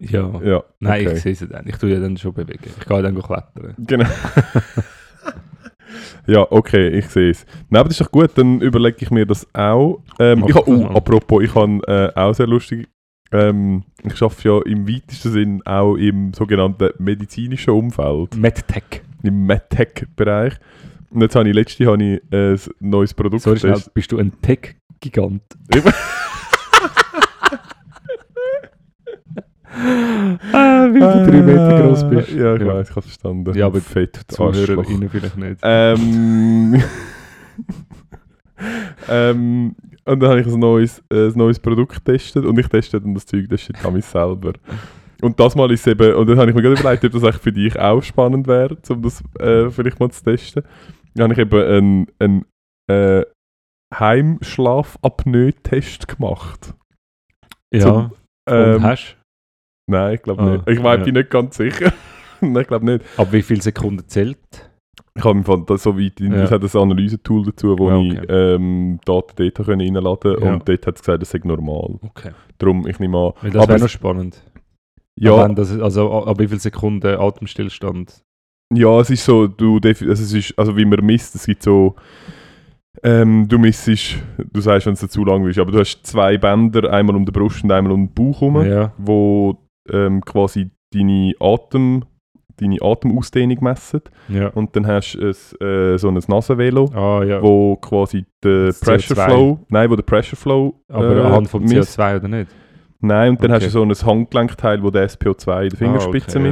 [0.00, 0.38] Ja.
[0.44, 1.16] Ja, Nein, okay.
[1.16, 1.66] ich sehe sie dann.
[1.66, 2.70] Ich tue ja dann schon bewegen.
[2.78, 3.74] Ich gehe dann klettern.
[3.78, 4.06] Genau.
[6.26, 7.46] ja, okay, ich sehe es.
[7.68, 10.02] Nein, aber das ist doch gut, dann überlege ich mir das auch.
[10.18, 12.88] Ähm, ich habe, oh, apropos, ich habe äh, auch sehr lustig.
[13.32, 19.02] Ähm, ich arbeite ja im weitesten Sinn auch im sogenannten medizinischen Umfeld, MedTech.
[19.22, 20.54] im MedTech-Bereich.
[21.10, 24.18] Und jetzt habe ich letzte habe ich äh, ein neues Produkt Sorry, schnell, bist du
[24.18, 25.42] ein Tech-Gigant?
[30.52, 32.32] ah, weil du drei Meter groß bist.
[32.32, 33.54] Ja, ich weiß, ich habe es verstanden.
[33.54, 35.60] Ja, aber fett, ZuhörerInnen vielleicht nicht.
[35.62, 36.76] Ähm,
[39.08, 39.74] ähm,
[40.04, 43.14] und dann habe ich ein neues, äh, ein neues Produkt getestet und ich teste dann
[43.14, 44.52] das Zeug, das steht an mich selber.
[45.22, 47.42] Und das mal ist eben, und dann habe ich mir gerade überlegt, ob das eigentlich
[47.42, 50.62] für dich auch spannend wäre, um das äh, vielleicht mal zu testen.
[51.14, 52.44] Dann habe ich eben einen, einen
[52.90, 53.24] äh,
[53.94, 56.74] Heimschlafapnoe-Test gemacht.
[57.72, 58.10] ja, zum-
[58.48, 59.16] und Ähm, hast
[59.86, 60.68] nein, ich glaube Ah, nicht.
[60.68, 61.04] Ich weiß, ja.
[61.04, 61.92] bin nicht ganz sicher.
[62.40, 63.04] nein, ich glaube nicht.
[63.18, 64.38] ab wie viele Sekunden zählt?
[65.14, 66.42] Ich habe im Fall so weit, Ja.
[66.44, 68.26] es hat ein Analysetool dazu, wo Ja, ich okay.
[68.54, 70.52] ähm, Daten dort können reinladen konnte Ja.
[70.52, 71.98] und dort hat es gesagt, das sei normal.
[72.02, 72.32] Okay.
[72.58, 73.32] Darum, ich nehme an.
[73.40, 74.42] Weil das wäre noch spannend.
[75.18, 78.22] Ja, das, also ab wie viele Sekunden Atemstillstand?
[78.74, 81.94] ja, es ist so, du also es ist, also wie man misst, es gibt so,
[83.02, 84.16] ähm, du missest,
[84.52, 87.32] du sagst, wenn es zu lang ist, aber du hast zwei Bänder, einmal um die
[87.32, 88.92] Brust und einmal um den Bauch herum, Ja.
[88.98, 89.56] wo
[89.92, 92.04] ähm, quasi deine Atem,
[92.58, 94.00] deine Atemausdehnung messen.
[94.28, 94.48] ja.
[94.48, 95.20] Und dann hast du
[95.60, 96.86] ein, äh, so ein Nasenvelo.
[96.94, 97.42] Ah ja.
[97.42, 99.24] wo quasi der Pressure CO2.
[99.26, 101.98] Flow, nein, wo der Pressure Flow Aber äh, anhand vom misst.
[102.00, 102.50] CO2 oder nicht?
[103.00, 103.66] Nein, und dann Okay.
[103.66, 106.50] hast du so ein Handgelenkteil, wo der SPO2 in der Fingerspitze Ah, okay, ja.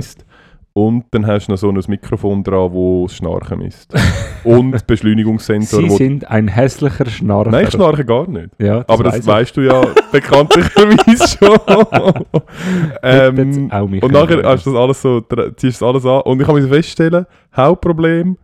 [0.76, 3.94] Und dann hast du noch so ein Mikrofon dran, wo das Schnarchen misst.
[4.44, 7.52] und Beschleunigungssensor, Sie sind ein hässlicher Schnarcher.
[7.52, 8.50] Nein, ich schnarche gar nicht.
[8.58, 12.24] Ja, das Aber das weiss weißt du ja bekanntlicherweise schon.
[13.02, 15.20] ähm, auch mich und nachher hast du das alles so,
[15.56, 16.22] ziehst das alles an.
[16.22, 18.36] Und ich kann mir feststellen, Hauptproblem,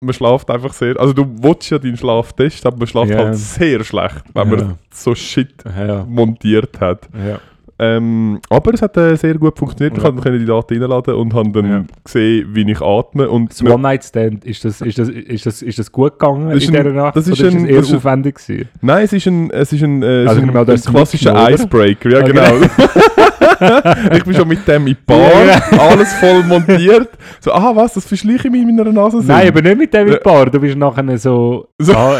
[0.00, 0.98] man schlaft einfach sehr.
[0.98, 3.18] Also du willst ja deinen Schlaf testen, aber man schlaft Ja.
[3.18, 4.56] halt sehr ich, wenn Ja.
[4.56, 5.52] man so Shit.
[5.78, 7.08] Ja, montiert hat.
[7.14, 7.38] ja.
[7.84, 9.96] Ähm, aber es hat äh, sehr gut funktioniert.
[9.98, 10.10] Ich Ja.
[10.10, 11.84] konnte die Daten reinladen und habe dann Ja.
[12.04, 13.28] gesehen, wie ich atme.
[13.28, 16.68] Und Das One-Night-Stand, ist das, ist, das, ist, das, ist das gut gegangen Das ist
[16.68, 17.16] in ein- dieser Nacht?
[17.16, 18.68] das ist oder ist ein- das eher das ein- aufwendig gewesen?
[18.82, 21.50] Nein, es ist ein, es ist ein, äh, Also ich ein, ein klassischer oder?
[21.50, 22.08] Icebreaker.
[22.10, 22.52] Ja, Ah, genau.
[24.16, 27.08] ich bin schon mit dem in Ja, alles voll montiert.
[27.40, 29.18] So, ah, was, das verschleiche ich mir in meiner Nase.
[29.24, 30.14] Nein, aber nicht mit dem Ja.
[30.14, 30.46] mit Bar.
[30.50, 31.68] Du bist nachher so...
[31.78, 31.92] So.
[31.94, 32.18] Ah,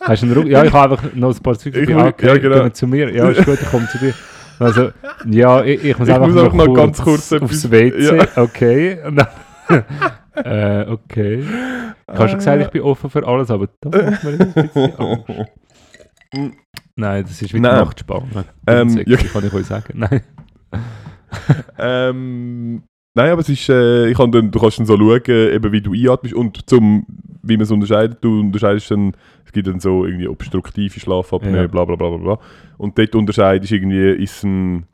[0.00, 0.46] hast du einen Ruck?
[0.46, 2.68] Ja, ich habe einfach noch ein paar will- Ah, okay, ja, genau.
[2.70, 3.12] zu mir.
[3.14, 4.14] Ja, ist gut, ich komme zu dir.
[4.60, 4.90] Also,
[5.26, 8.16] ja, ich, ich muss Ich einfach, muss einfach noch ganz kurz aufs WC.
[8.16, 8.26] Ja.
[8.36, 8.98] Okay.
[10.44, 11.40] Äh, okay.
[11.40, 14.68] Ich habe schon gesagt, ich bin offen für alles, aber das macht mir jetzt ein
[14.68, 15.50] bisschen Angst.
[16.94, 17.84] Nein, das ist wieder Nein.
[17.84, 18.44] Nachtspann.
[18.66, 19.16] Ähm, ja.
[19.18, 19.98] kann ich euch sagen.
[19.98, 20.22] Nein.
[21.78, 22.82] ähm,
[23.14, 25.80] nein, aber es ist, äh, ich kann dann, du kannst dann so schauen, eben wie
[25.80, 27.06] du einatmest und zum,
[27.42, 29.12] wie man es unterscheidet, du unterscheidest dann,
[29.44, 31.66] es gibt dann so irgendwie obstruktive Schlafapnoe, Ja.
[31.66, 32.38] bla bla bla bla bla.
[32.78, 34.86] Und dort unterscheidest irgendwie, ist ein,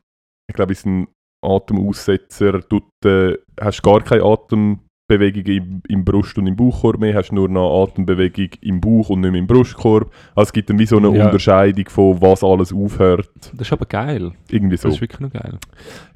[0.49, 1.09] ich glaube, ist ein
[1.45, 7.33] Atemaussetzer, tut, äh, hast gar keine Atembewegung im, im Brust- und im Bauchkorb mehr, hast
[7.33, 10.11] nur noch Atembewegung im Bauch und nicht mehr im Brustkorb.
[10.35, 11.27] Also es gibt dann wie so eine Ja.
[11.27, 13.31] Unterscheidung von was alles aufhört.
[13.53, 14.33] Das ist aber geil.
[14.51, 14.89] Irgendwie so.
[14.89, 15.59] Das ist wirklich noch geil.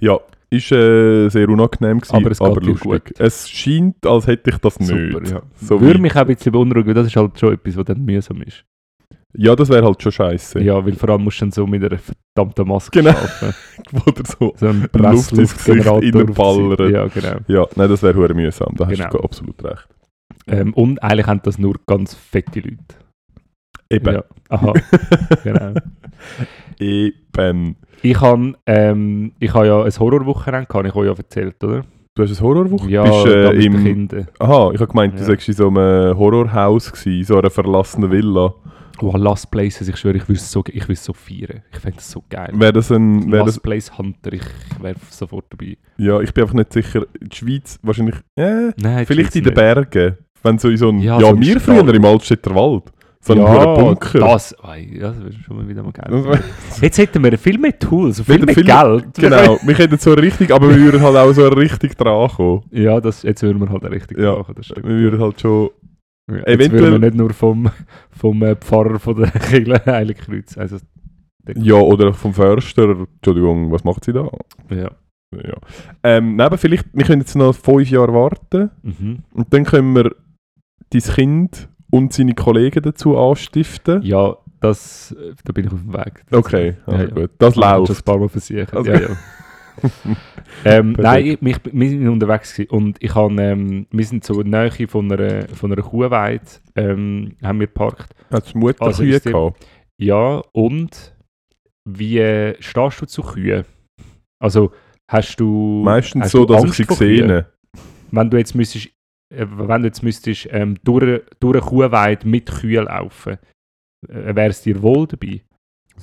[0.01, 0.19] Ja,
[0.51, 2.81] ist äh, sehr unangenehm gewesen, Aber es dir lustig.
[3.05, 3.21] gut.
[3.21, 5.31] Es scheint, als hätte ich das Super, nicht.
[5.31, 5.43] ja.
[5.55, 8.05] So Würde mich auch ein bisschen beunruhigen, weil das ist halt schon etwas, was dann
[8.05, 8.65] mühsam ist.
[9.33, 10.61] Ja, das wäre halt schon scheiße.
[10.61, 13.11] Ja, weil vor allem musst du dann so mit einer verdammten Maske Genau.
[13.17, 13.55] arbeiten.
[13.93, 16.81] Wo der so, So ein Luft ins Gesicht reinballert.
[16.91, 17.37] Ja, genau.
[17.47, 18.75] ja, nein, das wäre hure mühsam.
[18.77, 19.11] Da hast Genau.
[19.11, 19.89] du absolut recht.
[20.49, 22.77] Ähm, und eigentlich haben das nur ganz fette Leute.
[23.91, 24.15] Eben.
[24.15, 24.25] Ja.
[24.49, 24.73] Aha,
[25.45, 25.75] genau.
[26.79, 27.77] Eben.
[28.03, 31.83] Ich habe ähm, ich hab ja ein Horrorwochenende, gehabt, ich euch ja erzählt, oder?
[32.15, 32.91] Du hast ein Horrorwoche?
[32.91, 34.29] Ja, Bist, äh, mit im, Kindern.
[34.39, 35.25] aha, ich habe gemeint, du Ja.
[35.25, 38.55] sagst in so einem Horrorhaus gewesen, in so einer verlassenen Villa.
[39.03, 41.63] Oh, Last Places, ich schwöre, ich würde es so, ich es so feiern.
[41.73, 42.51] Ich fände das so geil.
[42.53, 44.43] Wäre das ein, wäre Last das, Place Hunter, ich
[44.81, 45.77] wäre sofort dabei.
[45.97, 49.55] ja, ich bin einfach nicht sicher, in der Schweiz wahrscheinlich, äh, Nein, vielleicht in den.
[49.55, 50.17] Bergen.
[50.43, 52.85] Wenn so in so ein, Ja, ja, so wir früher im Altstädter Wald.
[53.23, 54.19] So ein ja, Bunker.
[54.21, 54.57] Das,
[54.93, 56.41] ja, das wäre schon mal wieder mal geil.
[56.81, 59.07] Jetzt hätten wir viel mehr Tools, viel mehr viel- Geld.
[59.19, 62.63] Genau, wir hätten so richtig, aber wir würden halt auch so richtig dran kommen.
[62.71, 65.69] Ja, das, jetzt würden wir halt richtig Ja, machen, das Wir würden halt schon.
[66.31, 67.69] Ja, jetzt eventuell- würden wir nicht nur vom,
[68.11, 70.57] vom äh, Pfarrer von der Kirche Heiligkreuz.
[70.57, 70.79] Also,
[71.57, 72.97] Ja, oder vom Förster.
[73.17, 74.29] Entschuldigung, was macht sie da?
[74.71, 74.91] ja.
[75.33, 75.55] Ja.
[76.03, 79.19] Ähm, nein, aber vielleicht, wir können jetzt noch fünf Jahre warten Mhm.
[79.33, 80.11] und dann können wir
[80.91, 84.03] dein Kind und seine Kollegen dazu anstiften.
[84.03, 85.15] Ja, das,
[85.45, 86.25] da bin ich auf dem Weg.
[86.31, 87.15] Okay, also Ja, ja.
[87.15, 87.31] gut.
[87.39, 87.91] Das schon läuft.
[87.91, 88.67] ein paar Mal versuchen.
[88.73, 89.09] Also- ja, ja.
[90.65, 94.51] ähm, nein, ich, mich, wir sind unterwegs und ich habe, ähm, wir sind so in
[94.51, 96.45] der Nähe von einer, von einer Kuhweide,
[96.77, 98.15] ähm, haben wir geparkt.
[98.31, 99.67] Hast du Mutterkühe Also gehabt?
[99.99, 101.15] Ja, und
[101.89, 103.65] wie äh, stehst du zu Kühen?
[104.39, 104.73] Also
[105.11, 107.47] hast du Meistens hast so, du dass Angst ich sie sehe.
[108.11, 108.89] Wenn du jetzt müsstest,
[109.31, 113.39] wenn du jetzt müsstest ähm, durch, eine Kuhweide mit Kühen laufen,
[114.09, 115.43] äh, wäre es dir wohl dabei?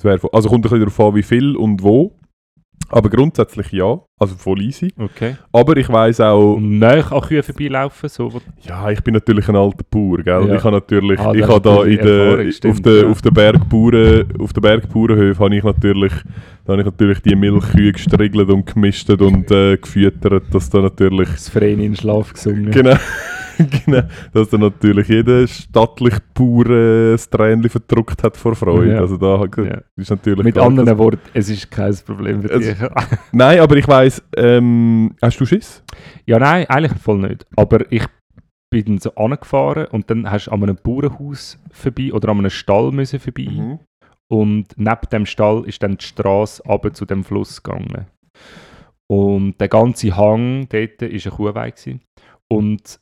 [0.02, 2.17] Wär, also kommt ein bisschen darauf an, wie viel und wo.
[2.90, 4.92] Aber grundsätzlich ja, also voll easy.
[4.96, 5.36] Okay.
[5.52, 9.56] Aber ich weiss auch, Und näher an Kühen vorbeilaufen, so, ja, ich bin natürlich ein
[9.56, 10.48] alter Bauer, gell?
[10.48, 10.54] Ja.
[10.54, 13.06] Ich habe natürlich, Ah, ich habe da in der, auf ja.
[13.08, 16.12] auf der Bergbauern, auf der Bergbauernhöfe habe ich natürlich,
[16.64, 21.28] da habe ich natürlich die Milchkühe gestriegelt und gemistet und äh, gefüttert, dass da natürlich
[21.28, 22.70] das Verein in den Schlaf gesungen.
[22.70, 22.96] Genau.
[23.58, 24.02] genau.
[24.32, 28.92] Dass dann natürlich jeder stattliche Bauer äh, das Tränchen verdruckt hat vor Freude.
[28.94, 29.00] Ja.
[29.00, 29.80] Also da Ja.
[29.96, 32.88] ist natürlich Mit anderen Worten, es ist kein Problem für Es- dich.
[33.32, 35.82] Nein, aber ich weiss, ähm, hast du Schiss?
[36.26, 37.46] ja, nein, eigentlich voll nicht.
[37.56, 38.04] Aber ich
[38.70, 42.50] bin dann so angefahren und dann hast du an einem Bauernhaus vorbei oder an einem
[42.50, 43.48] Stall müssen vorbei.
[43.50, 43.78] Mhm.
[44.30, 48.06] Und neben dem Stall ist dann die Straße runter zu dem Fluss gegangen.
[49.10, 52.00] Und der ganze Hang dort war eine gewesen.
[52.48, 53.00] Und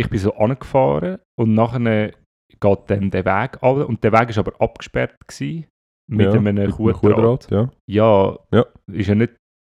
[0.00, 2.12] ich bin so angefahren und nachher
[2.60, 3.88] geht dann der Weg runter.
[3.88, 5.66] Und der Weg war aber abgesperrt gewesen,
[6.10, 7.50] mit Ja, einem mit Kuhdraht.
[7.50, 7.70] ja.
[7.88, 8.64] Ja, Ja.
[8.92, 9.34] ist ja nicht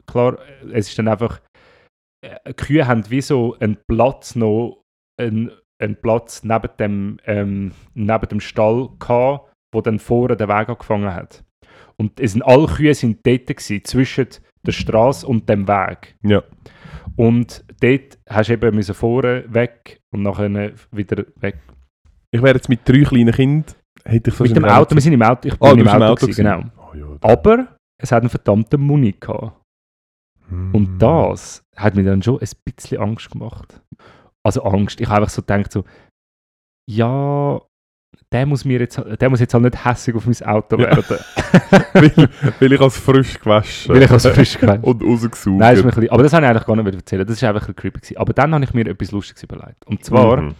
[0.07, 0.37] klar.
[0.71, 1.41] Es ist dann einfach,
[2.23, 4.83] äh, Kühe haben wie so einen Platz noch,
[5.19, 5.51] einen,
[5.81, 11.13] einen Platz neben dem, ähm, neben dem Stall gehabt, wo dann vorne der Weg angefangen
[11.13, 11.43] hat.
[11.97, 14.27] Und es sind, alle Kühe sind dort gewesen, zwischen
[14.65, 16.15] der Straße und dem Weg.
[16.23, 16.43] Ja.
[17.15, 21.59] Und dort hast du eben müssen vorne weg und nachher wieder weg.
[22.31, 23.75] Ich wäre jetzt mit drei kleinen Kindern,
[24.05, 25.83] hätte ich so Mit dem Auto, wir sind im Auto, ich bin Ah, du im
[25.83, 26.63] bist Auto, im Auto gewesen, genau.
[26.77, 29.53] Oh, ja, Aber es hat einen verdammten Muni gehabt.
[30.49, 30.73] Hm.
[30.73, 33.81] Und das hat mir dann schon ein bisschen Angst gemacht.
[34.43, 34.99] Also Angst.
[35.01, 35.83] Ich habe einfach so gedacht, so,
[36.89, 37.61] ja,
[38.31, 40.87] der muss, mir jetzt, der muss jetzt halt nicht hässlich auf mein Auto Ja.
[40.95, 41.17] werden.
[41.93, 44.83] weil, weil ich als frisch gewaschen Weil ich als frisch gewaschen.
[44.83, 45.57] und rausgesaugt.
[45.57, 47.27] Nein, ist mir ein bisschen, aber das habe ich eigentlich gar nicht mehr erzählen.
[47.27, 47.99] Das war einfach ein creepy.
[47.99, 48.17] Gewesen.
[48.17, 49.85] Aber dann habe ich mir etwas Lustiges überlegt.
[49.85, 50.55] Und zwar Mhm.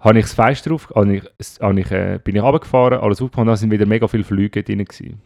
[0.00, 3.20] habe ich das Fenster auf, habe ich, es- habe ich, äh, bin ich runtergefahren, alles
[3.20, 5.20] aufgefahren, da sind wieder mega viele Flüge drin gewesen.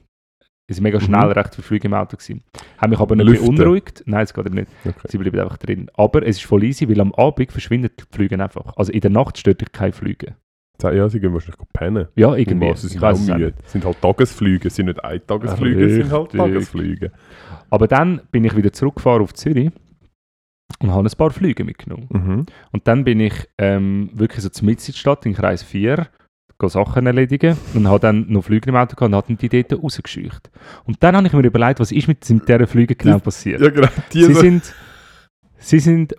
[0.68, 1.02] Es mega Mhm.
[1.02, 2.42] schnell recht viele Flüge im Auto gewesen.
[2.78, 3.54] Haben mich aber nicht Lüften.
[3.54, 4.02] beunruhigt.
[4.06, 4.68] Nein, das geht nicht.
[4.84, 4.94] Okay.
[5.08, 5.88] Sie bleiben einfach drin.
[5.94, 8.72] Aber es ist voll easy, weil am Abend verschwinden die Flüge einfach.
[8.76, 10.34] Also in der Nacht stört dich keine Flüge.
[10.82, 12.08] Ja, sie gehen wahrscheinlich pennen.
[12.16, 12.70] Ja, irgendwie.
[12.70, 13.54] Was, sie sind auch auch müde.
[13.64, 16.32] Es sind halt Tagesflüge, es sind nicht Eintagesflüge, es sind halt.
[16.32, 17.12] Tagesflüge.
[17.70, 19.70] Aber dann bin ich wieder zurückgefahren auf Zürich
[20.80, 22.08] und habe ein paar Flüge mitgenommen.
[22.10, 22.46] Mhm.
[22.72, 26.06] Und dann bin ich ähm, wirklich so zur Mitte in die Stadt, in Kreis 4,
[26.58, 29.82] go Sachen erledigen und habe dann noch Flüge im Auto gehabt und habe die dort
[29.82, 30.50] rausgescheucht.
[30.84, 33.60] Und dann habe ich mir überlegt, was ist mit, mit diesen Flügen genau passiert.
[33.60, 33.88] Ja, genau.
[34.12, 34.74] Die Sie sind,
[35.58, 36.14] sie sind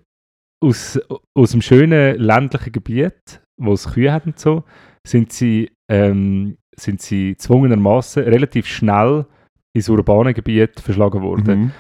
[0.64, 1.00] aus,
[1.36, 4.64] aus dem schönen ländlichen Gebiet, wo es Kühe hat und so,
[5.06, 9.26] sind sie, ähm, sind sie zwungenermaßen relativ schnell
[9.74, 11.60] ins urbane Gebiet verschlagen worden.
[11.60, 11.72] Mhm.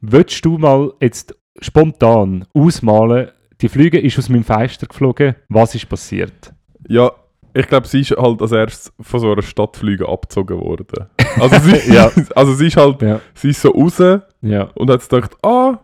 [0.00, 3.30] Würdest du mal jetzt spontan ausmalen,
[3.60, 6.54] die Flüge ist aus meinem Fenster geflogen, was ist passiert?
[6.88, 7.12] Ja,
[7.52, 11.06] ich glaube, sie ist halt als erstes von so einer Stadtflüge abgezogen worden.
[11.38, 12.10] Also sie, Ja.
[12.34, 13.98] also sie ist halt, Ja, sie ist so raus
[14.42, 15.78] ja, und hat gedacht, ah,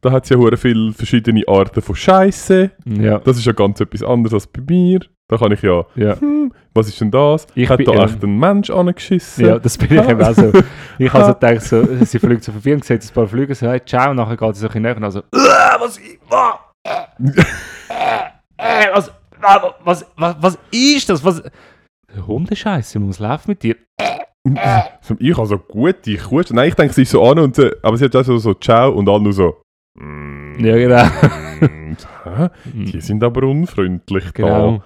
[0.00, 2.70] da hat es ja hure viele verschiedene Arten von Scheiße.
[2.86, 3.18] ja.
[3.18, 5.00] Das ist ja ganz etwas anderes als bei mir.
[5.30, 6.18] Da kann ich ja, ja.
[6.18, 7.46] hm, was ist denn das?
[7.54, 9.44] Ich hat bin, da ähm, echt ein Mensch angeschissen?
[9.44, 10.50] Ja, das bin ich eben auch so.
[10.98, 13.80] Ich habe so gedacht, so, sie fliegt so und sieht ein paar Flüge, so, hey,
[13.84, 16.58] ciao, und nachher geht sie so ein bisschen näher und so, «Äh, was, i- wa-
[16.82, 17.02] äh,
[18.56, 21.22] äh, was, wa- was, was, was ist das?
[21.24, 21.42] Was?
[22.26, 23.76] Hundescheiße, was läuft mit dir?
[25.18, 26.42] Ich habe so gute Kuh.
[26.50, 28.54] Nein, ich denke, sie ist so an und so, aber sie hat auch so, so
[28.54, 29.60] Ciao und alle nur so.
[29.98, 31.04] Mm, Ja, genau.
[31.60, 32.48] mm, hä?
[32.74, 34.82] Die sind aber unfreundlich Genau.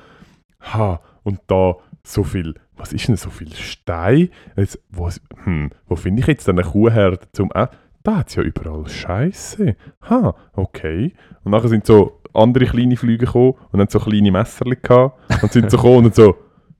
[0.61, 0.75] da.
[0.75, 4.29] Ha, und da so viel, was ist denn so viel Stein?
[4.57, 5.09] Jetzt, wo
[5.45, 7.67] hm, wo finde ich jetzt eine Kuhherde zum äh,
[8.03, 9.77] Da hat es ja überall Scheiße.
[10.11, 11.13] Ha, okay.
[11.45, 15.53] Und nachher sind so andere kleine Flüge gekommen und haben so kleine Messerli gehabt und
[15.53, 16.35] sind so gekommen und so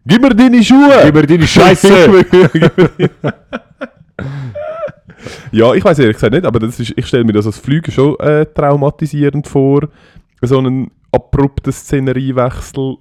[0.05, 1.01] Gib mir deine Schuhe!
[1.05, 2.25] Gib mir deine Scheiße!
[5.51, 7.91] ja, ich weiß ehrlich gesagt nicht, aber das ist, ich stelle mir das als Flüge
[7.93, 9.89] schon äh, traumatisierend vor.
[10.41, 12.97] So einen abrupten Szeneriewechsel.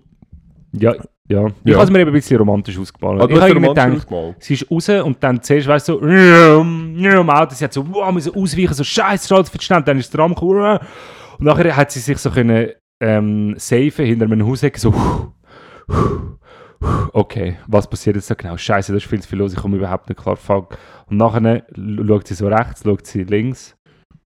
[0.74, 0.94] ja,
[1.28, 1.48] Ja.
[1.48, 1.76] Ich Ja.
[1.76, 3.22] habe es mir eben ein bisschen romantisch ausgemalt.
[3.22, 4.36] Du ich habe romantisch gedacht, ausgemalt.
[4.40, 8.12] sie ist raus und dann zuerst, weißt du, so, im Auto, sie hat so, wow,
[8.12, 10.80] müssen ausweichen, so, scheiße, alles für schnell, dann ist der Rahmen gekommen,
[11.40, 12.70] und nachher hat sie sich so können,
[13.00, 14.94] ähm, safen hinter einem Hausecke, so,
[17.14, 18.58] okay, was passiert jetzt da genau?
[18.58, 20.78] Scheiße, da ist viel zu viel los, ich komme überhaupt nicht klar, fuck.
[21.08, 23.76] Und nachher schaut sie so rechts, schaut sie links,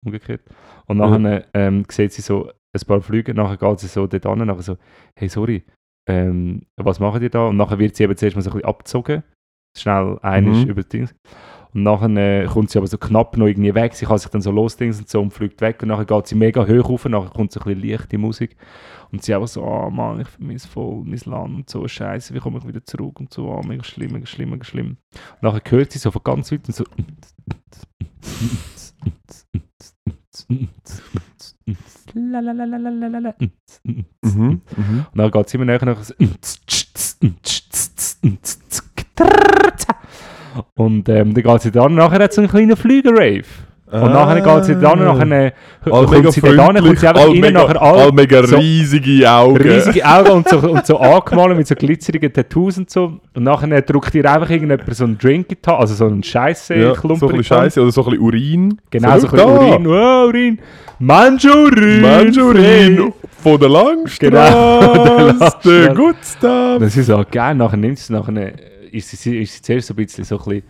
[0.05, 0.43] umgekehrt,
[0.87, 4.47] und nachher ähm, sieht sie so ein paar Flüge, nachher geht sie so dort an,
[4.47, 4.77] nachher so,
[5.19, 5.65] hey, sorry,
[6.09, 7.47] ähm, was machen die da?
[7.49, 9.23] Und nachher wird sie eben zuerst mal so ein bisschen abgezogen,
[9.79, 10.71] schnell einig Mhm.
[10.71, 11.09] über das Ding.
[11.75, 14.43] Und nachher äh, kommt sie aber so knapp noch irgendwie weg, sie kann sich dann
[14.43, 17.31] so losdings und so und fliegt weg und nachher geht sie mega hoch rauf, nachher
[17.31, 18.57] kommt so ein bisschen leichte Musik
[19.11, 22.41] und sie einfach so, oh Mann, ich vermisse voll mein Land und so, scheiße, wie
[22.41, 24.97] komme ich wieder zurück und so, oh, mega schlimm, mega schlimm, mega schlimm.
[25.41, 26.85] Und nachher hört sie so von ganz weit und so
[34.23, 34.61] Mhm.
[34.77, 35.07] Mhm.
[35.13, 36.15] und dann geht es immer näher nach so
[40.75, 43.45] und ähm, dann geht sie dann nachher hat so einen kleinen Flüger-Rave.
[43.93, 45.53] Und nachher geht sie dann nachher äh,
[45.91, 48.47] All kommt sie dann an, kommt sie einfach all rein, mega, nachher all all mega
[48.47, 49.59] so riesige Augen.
[49.59, 53.21] riesige Augen und so, und so angemalt mit so glitzerigen Tattoos und so.
[53.35, 56.23] Und nachher drückt ihr einfach irgendjemand so einen Drink in die Hand, also so einen
[56.23, 57.57] Scheiße ja, Klumpen so ein in bisschen.
[57.59, 58.79] Scheiße oder so ein bisschen Urin.
[58.89, 59.85] Genau, so ein schau bisschen da.
[59.85, 59.87] Urin.
[59.87, 60.59] Wow, Urin.
[60.99, 62.01] Manchurin.
[62.01, 66.79] Manchurin von der Langstrasse, Genau, der der Good Stuff.
[66.81, 67.55] Das ist auch geil.
[67.57, 68.53] Nachher nimmt sie nachher, äh,
[68.93, 70.63] ist sie, ist sie zuerst so ein bisschen so ein bisschen,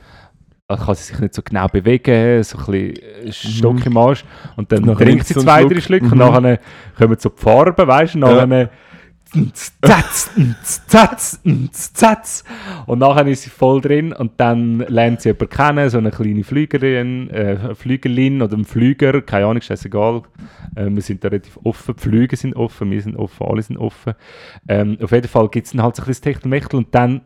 [0.69, 2.97] kann sie sich nicht so genau bewegen, so ein bisschen
[3.29, 4.25] äh, Stock im Arsch.
[4.57, 4.95] Und dann Mhm.
[4.97, 6.13] Trinkt sie zwei, drei Schlücke Mhm.
[6.13, 6.59] und nachher
[6.97, 8.71] kommen so die Farben, weißt du, nachher
[9.81, 10.31] Zatz,
[10.87, 11.41] zatz,
[11.73, 12.45] zatz.
[12.85, 16.45] Und nachher ist sie voll drin und dann lernt sie jemanden kennen, so eine kleine
[16.45, 20.23] Flügerin, äh, Flügelin oder ein Flüger, keine Ahnung, scheißegal.
[20.77, 23.79] Äh, wir sind da relativ offen, die Flüge sind offen, wir sind offen, alle sind
[23.79, 24.13] offen.
[24.69, 27.23] Ähm, auf jeden Fall gibt es dann halt so ein bisschen Techtelmechtel und dann,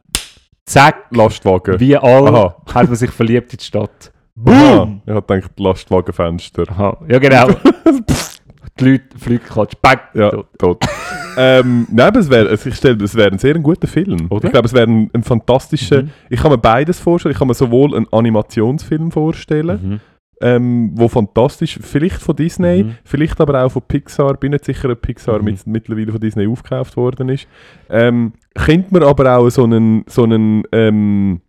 [0.66, 1.78] zack, Lastwagen.
[1.80, 2.56] wie all Aha.
[2.74, 4.12] hat man sich verliebt in die Stadt.
[4.34, 5.00] Boom!
[5.06, 6.64] Ich habe gedacht, Lastwagenfenster.
[6.68, 6.98] Aha.
[7.08, 7.48] Ja, genau.
[8.80, 10.46] die Leute fliegen gerade, bang, Ja, tot.
[10.58, 10.84] tot.
[11.38, 14.26] ähm, nein, aber es wäre, ich stelle, es wäre ein sehr guter Film.
[14.28, 14.44] Oder?
[14.44, 16.02] Ich glaube, es wäre ein, ein fantastischer.
[16.02, 16.10] Mhm.
[16.28, 17.32] Ich kann mir beides vorstellen.
[17.32, 20.00] Ich kann mir sowohl einen Animationsfilm vorstellen, Mhm.
[20.41, 22.95] Ähm, wo fantastisch, vielleicht von Disney, Mhm.
[23.05, 24.34] vielleicht aber auch von Pixar.
[24.34, 25.45] Bin nicht sicher, ob Pixar Mhm.
[25.45, 27.47] mit, mittlerweile von Disney aufgekauft worden ist.
[27.89, 31.41] Ähm, könnte man aber auch so einen, so einen ähm,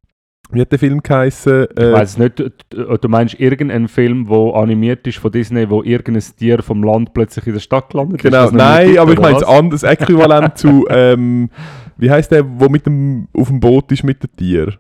[0.50, 1.68] wie hat der Film geheißen?
[1.78, 6.24] Ich weiß es nicht, du, meinst irgendeinen Film, der animiert ist von Disney, wo irgendein
[6.38, 9.44] Tier vom Land plötzlich in der Stadt gelandet Genau, nein, gibt, aber ich meine das
[9.44, 9.50] was?
[9.50, 11.50] anderes Äquivalent zu, ähm,
[11.98, 14.74] wie heißt der, wo mit dem, auf dem Boot ist mit dem Tier?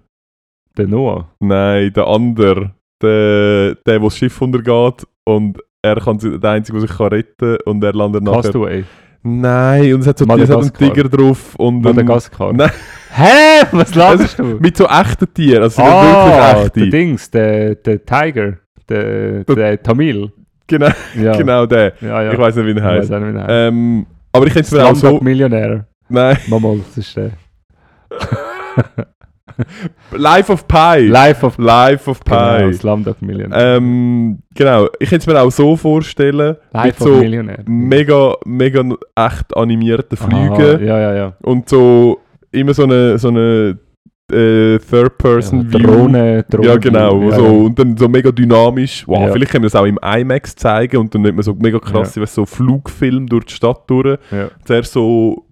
[0.77, 1.27] Der Noah.
[1.41, 2.71] Nein, der andere.
[3.01, 7.07] Der, der, wo das Schiff untergeht und er kann sich, der Einzige, der sich kann
[7.07, 8.41] retten und er landet nachher...
[8.41, 8.83] Castaway.
[9.23, 10.73] Nein, und es hat so es hat einen.
[10.73, 11.81] Tiger drauf und...
[11.81, 12.53] Madagaskar.
[12.53, 12.71] Nein.
[13.11, 13.65] Hä?
[13.71, 14.43] Was laberst du?
[14.59, 16.89] Mit so echten Tieren, also Ah, wirklich der echte.
[16.89, 18.57] Dings, der, der Tiger.
[18.89, 20.31] Der, der Tamil.
[20.67, 20.89] Genau,
[21.19, 21.35] Ja.
[21.35, 21.93] genau der.
[22.01, 22.31] Ja, ja.
[22.33, 23.09] Ich weiß nicht, wie er heißt.
[23.09, 23.51] weiss auch nicht, wie der heißt.
[23.73, 25.19] Ähm, aber ich könnte es mir auch so...
[25.19, 25.87] Millionär.
[26.09, 27.31] Nein, Nochmal, das ist der.
[30.11, 31.07] Life of Pi.
[31.07, 32.57] Life of Life of Pi.
[32.59, 33.77] Genau, Slumdog Millionär.
[33.77, 37.59] Ähm, genau, ich könnte es mir auch so vorstellen, mit Life of so Millionär.
[37.65, 38.83] mega, mega
[39.15, 41.33] echt animierten Flügen Ja, ja, ja.
[41.41, 42.19] und so
[42.51, 43.77] immer so eine, so eine
[44.31, 45.79] äh, Third-Person-View.
[45.79, 46.67] Drohne, Drohne.
[46.67, 47.21] Ja, genau.
[47.29, 47.49] Ja, so, ja.
[47.51, 49.07] Und dann so mega dynamisch.
[49.07, 49.31] Wow, Ja.
[49.33, 52.15] vielleicht können wir das auch im IMAX zeigen und dann nimmt man so mega krass,
[52.15, 52.25] ja.
[52.25, 54.17] so Flugfilm durch die Stadt durch.
[54.31, 54.49] Ja.
[54.65, 55.46] Zuerst so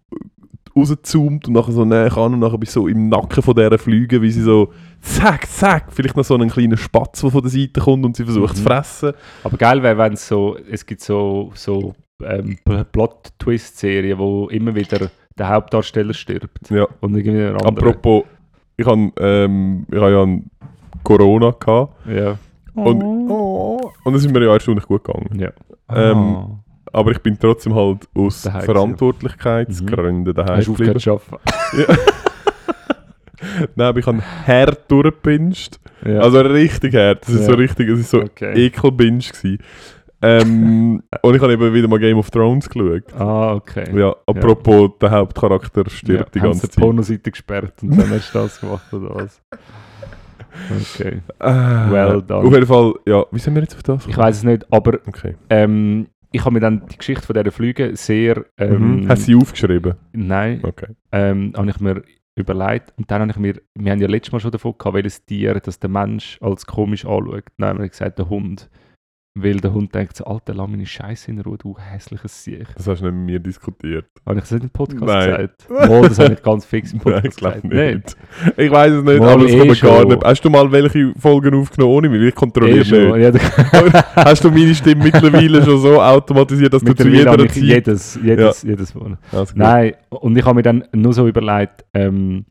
[0.78, 3.78] rauszoomt und nachher so näher an und nachher bist du so im Nacken von dieser
[3.78, 4.72] Flüge, wie sie so
[5.02, 8.24] zack, zack, vielleicht noch so einen kleinen Spatz, der von der Seite kommt und sie
[8.26, 8.58] versucht Mhm.
[8.58, 9.12] zu fressen.
[9.44, 12.58] Aber geil wäre, wenn es so, es gibt so, so ähm,
[12.92, 16.70] Plot-Twist-Serien, wo immer wieder der Hauptdarsteller stirbt.
[16.70, 16.88] Ja.
[17.02, 17.88] Und irgendwie ein anderer.
[17.90, 18.24] Apropos,
[18.78, 20.50] ich habe ähm, ich hab ja ein
[21.04, 22.38] Corona gehabt Ja.
[22.74, 25.40] und, oh, und es ist mir ja erstaunlich gut gegangen.
[25.40, 25.50] ja.
[25.94, 26.60] Ähm, Ah.
[26.96, 28.62] Aber ich bin trotzdem halt aus Daheim.
[28.62, 31.38] Verantwortlichkeitsgründen daheim Hast du aufgehört zu arbeiten?
[33.76, 35.78] Nein, aber ich habe hart durchgepinscht.
[36.06, 36.20] Ja.
[36.20, 37.24] Also richtig hart.
[37.24, 37.46] Das ist Ja.
[37.48, 38.54] so richtig, es ist so okay.
[38.68, 39.58] Ekelbinge gewesen.
[40.22, 43.14] Ähm, und ich habe eben wieder mal Game of Thrones geschaut.
[43.20, 43.86] Ah, okay.
[43.94, 46.82] Ja, apropos, der Hauptcharakter stirbt die haben ganze sie die Zeit.
[46.84, 49.42] Pornoseite gesperrt und dann hast du das gemacht oder was?
[50.96, 51.20] Okay.
[51.40, 52.48] Ah, Well done.
[52.48, 54.08] Auf jeden Fall, ja, wie sind wir jetzt auf das?
[54.08, 55.36] Ich weiß es nicht, aber Okay.
[55.50, 58.46] ähm, ich habe mir dann die Geschichte von dieser Flüge sehr.
[58.58, 59.10] Ähm, mhm.
[59.10, 59.96] Hast du sie aufgeschrieben?
[60.12, 60.88] Nein, Okay.
[61.12, 62.04] ähm, habe ich mir
[62.36, 62.94] überlegt.
[62.98, 65.54] Und dann habe ich mir, wir haben ja letztes Mal schon davon gehabt, welches Tier
[65.60, 67.46] das der Mensch als komisch anschaut.
[67.58, 68.70] Dann haben wir gesagt, der Hund.
[69.38, 72.68] Weil der Hund denkt so, Alter, lass meine Scheiße in Ruhe, du hässliches Sieg.
[72.78, 74.06] Das hast du nicht mit mir diskutiert.
[74.26, 75.26] Habe ich das nicht im Podcast Nein.
[75.30, 75.70] gesagt?
[75.70, 78.18] Mal, das habe ich ganz fix im Nein, Podcast ich glaube gesagt.
[78.46, 78.58] nicht.
[78.58, 80.08] Ich weiß es nicht, Mal aber das eh kann man gar schon.
[80.08, 80.24] nicht.
[80.24, 82.22] Hast du mal welche Folgen aufgenommen ohne mich?
[82.22, 83.12] Ich kontrolliere Eh schon.
[83.20, 83.24] nicht.
[83.24, 87.52] Ja, da- Hast du meine Stimme mittlerweile schon so automatisiert, dass du zu jeder ich
[87.52, 87.62] Zeit...
[87.62, 89.18] jedes, jedes, jedes Mal.
[89.34, 89.54] Also.
[89.58, 92.46] Nein, und ich habe mir dann nur so überlegt, ähm,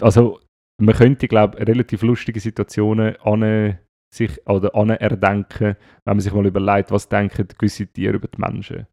[0.00, 0.38] also
[0.78, 3.78] man könnte, glaube ich, relativ lustige Situationen an
[4.14, 8.40] sich oder an erdenken, wenn man sich mal überlegt, was denken gewisse Tiere über die
[8.40, 8.86] Menschen.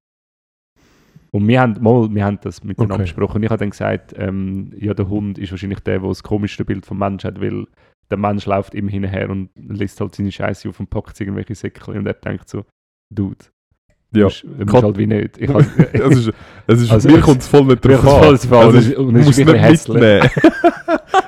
[1.32, 3.04] Und wir haben, mal, wir haben das miteinander Okay.
[3.04, 3.38] besprochen.
[3.38, 6.66] Und ich habe dann gesagt, ähm, ja, der Hund ist wahrscheinlich der, der das komischste
[6.66, 7.68] Bild vom Mensch hat, weil
[8.10, 11.98] der Mensch läuft immer hinterher und lässt halt seine Scheiße auf und packt irgendwelche Säckchen
[11.98, 12.66] und er denkt so,
[13.14, 13.46] Dude,
[14.14, 14.20] Ja.
[14.20, 15.38] du musst, du musst Kat- halt wie nicht.
[15.38, 15.50] Ich
[15.94, 16.32] Es ist,
[16.68, 18.24] es ist, Also, mir kommt es voll nicht drauf voll an.
[18.26, 20.30] Also, Und es ist- und es du ist nicht mitnehmen.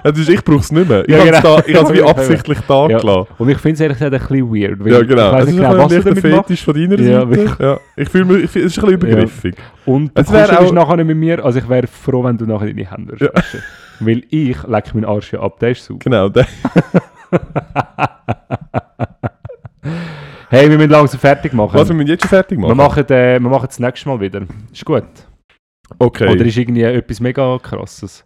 [0.04, 1.08] Ist, ich brauche es nicht mehr.
[1.08, 1.58] Ich Ja, genau.
[1.58, 2.98] habe es wie Ja, absichtlich da Ja.
[3.00, 3.28] gelassen.
[3.38, 4.86] Und ich finde es ehrlich gesagt ein bisschen weird.
[4.86, 5.28] Ja, genau.
[5.28, 6.20] Ich weiß Es nicht ist genau, was du damit.
[6.22, 7.56] Fetisch von deiner Ja, Seite.
[7.60, 7.80] Ja.
[7.96, 9.56] Ich fühle mich, ich fühl, es ist ein bisschen übergriffig.
[9.86, 11.46] Und du Es kuschelst auch- nachher nicht mit mir.
[11.46, 13.30] Also ich wäre froh, wenn du nachher deine Hände Ja.
[14.02, 16.00] Weil ich leck meinen Arsch ja ab, der ist super.
[16.04, 16.28] Genau.
[16.28, 16.48] der-
[20.54, 21.80] hey, wir müssen langsam fertig machen.
[21.80, 22.78] Was, wir müssen jetzt schon fertig wir machen?
[22.78, 24.42] machen, äh, wir machen das nächste Mal wieder.
[24.72, 25.04] Ist gut.
[26.00, 26.30] Okay.
[26.32, 28.24] Oder ist irgendwie etwas mega krasses?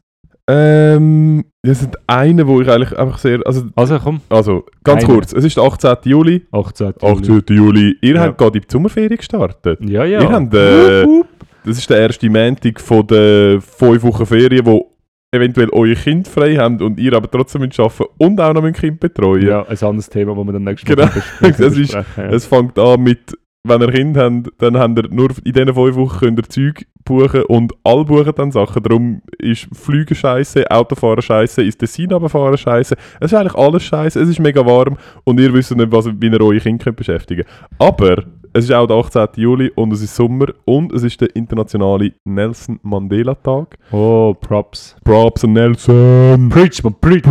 [0.50, 3.40] Ähm, das sind eine, wo ich eigentlich einfach sehr...
[3.46, 5.14] Also, Also komm, also ganz Eine.
[5.14, 5.34] kurz.
[5.34, 5.96] Es ist der 18.
[6.06, 6.46] Juli.
[6.52, 6.94] 18.
[7.02, 7.12] Juli.
[7.42, 7.44] 18.
[7.58, 7.96] Juli.
[8.02, 8.22] Ihr Ja.
[8.22, 9.80] habt gerade in die Sommerferien gestartet.
[9.82, 10.22] Ja, ja.
[10.22, 11.28] Ihr habt, äh, Wup, wup.
[11.66, 14.90] Das ist der erste Montag von den fünf Wochen Ferien, wo
[15.32, 18.74] eventuell euer Kind frei habt und ihr aber trotzdem müsst arbeiten und auch noch ein
[18.74, 19.46] Kind betreuen.
[19.48, 21.08] Ja, ein anderes Thema, das wir dann nächstes Genau.
[21.42, 22.30] Mal ist- besprechen, ja.
[22.30, 25.96] Es fängt an mit, wenn ihr Kind habt, dann habt ihr nur in diesen fünf
[25.98, 28.82] Wochen könnt ihr Zeug buchen und alle buchen dann Sachen.
[28.84, 32.96] Darum ist Flügen scheiße, Autofahren scheiße, ins Tessin runterfahren scheiße.
[33.20, 36.28] Es ist eigentlich alles scheiße, es ist mega warm und ihr wisst nicht, was, wie
[36.28, 37.44] ihr eure Kinder könnt beschäftigen
[37.80, 38.24] Aber
[38.58, 39.28] es ist auch der 18.
[39.36, 43.78] Juli und es ist Sommer und es ist der internationale Nelson Mandela Tag.
[43.92, 44.96] Oh, Props.
[45.04, 46.50] Props an Nelson!
[46.50, 47.24] Preach, man, preach.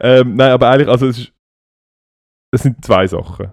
[0.00, 1.32] Ähm, nein, aber eigentlich, also es, ist,
[2.54, 3.52] es sind zwei Sachen.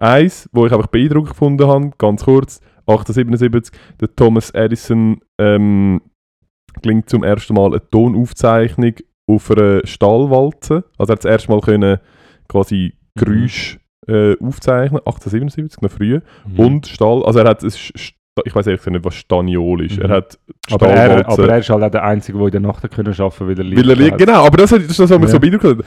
[0.00, 6.00] Eins, wo ich einfach beeindruckend gefunden habe, ganz kurz, 1877, der Thomas Edison ähm,
[6.82, 8.94] klingt zum ersten Mal eine Tonaufzeichnung
[9.28, 10.84] auf einer Stahlwalze.
[10.96, 11.98] Also er hat das erste Mal können
[12.48, 16.22] quasi Geräusch äh, aufzeichnen, 1877, noch früher.
[16.46, 16.58] Mhm.
[16.60, 18.12] Und Stahl, also er hat, es ist,
[18.44, 19.96] ich weiß ehrlich nicht, was Staniol ist.
[19.96, 20.02] Mhm.
[20.04, 20.38] Er hat
[20.70, 23.48] aber, er, aber er ist halt auch der Einzige, der in der Nacht können arbeiten
[23.48, 24.18] weil er Licht Weil er liegt, hat.
[24.18, 25.26] genau, aber das, das ist das, was Ja.
[25.28, 25.84] so beeindruckt.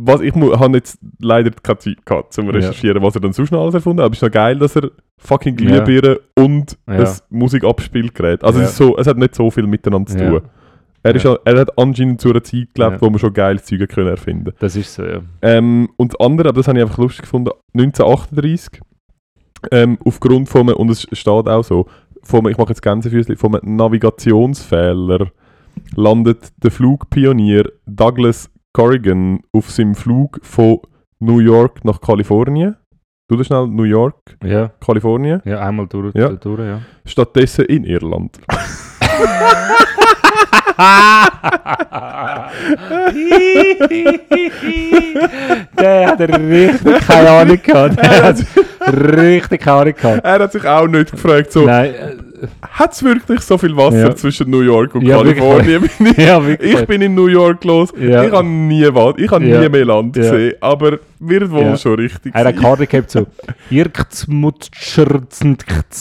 [0.00, 2.52] Was, ich habe jetzt leider keine Zeit gehabt, zum Ja.
[2.52, 4.06] recherchieren, was er dann sonst noch alles erfunden hat.
[4.06, 5.80] Aber es ist noch geil, dass er fucking Ja.
[5.82, 6.94] Glühbirne und Ja.
[6.94, 8.44] ein Musikabspielgerät.
[8.44, 8.64] Also Ja.
[8.66, 10.30] es, ist so, es hat nicht so viel miteinander zu Ja.
[10.30, 10.42] tun.
[11.02, 11.36] Er, ist, Ja.
[11.44, 13.00] er hat anscheinend zu einer Zeit gelebt, Ja.
[13.00, 15.20] wo man schon geiles Zeug können erfinden Das ist so, ja.
[15.42, 18.80] ähm, Und das andere, aber das habe ich einfach lustig gefunden, 1938,
[19.70, 21.86] ähm, aufgrund von einem, und es steht auch so,
[22.22, 25.28] von ich mache jetzt Gänsefüßchen, von einem Navigationsfehler
[25.94, 30.80] landet der Flugpionier Douglas Corrigan auf seinem Flug von
[31.20, 32.76] New York nach Kalifornien.
[33.28, 35.42] Du das schnell, New York, Ja, Kalifornien.
[35.44, 36.30] ja einmal durch, Ja.
[36.30, 36.80] durch ja.
[37.04, 38.38] Stattdessen in Irland.
[45.78, 48.02] Der hat richtig keine Ahnung gehabt.
[48.02, 48.36] Der hat
[48.86, 50.24] richtig keine Ahnung gehabt.
[50.24, 51.94] Er hat sich auch nicht gefragt, so, Nein,
[52.70, 54.14] hat es wirklich so viel Wasser Ja.
[54.16, 55.16] zwischen New York und Ja.
[55.18, 55.80] Kalifornien?
[55.98, 56.74] Bin ich, ja, wirklich.
[56.74, 57.92] ich bin in New York los.
[57.98, 58.90] Ich habe nie ich
[59.30, 59.60] habe Ja.
[59.60, 62.56] nie mehr Land gesehen, aber wird wohl schon richtig er hat.
[62.56, 63.26] Karte gehabt so.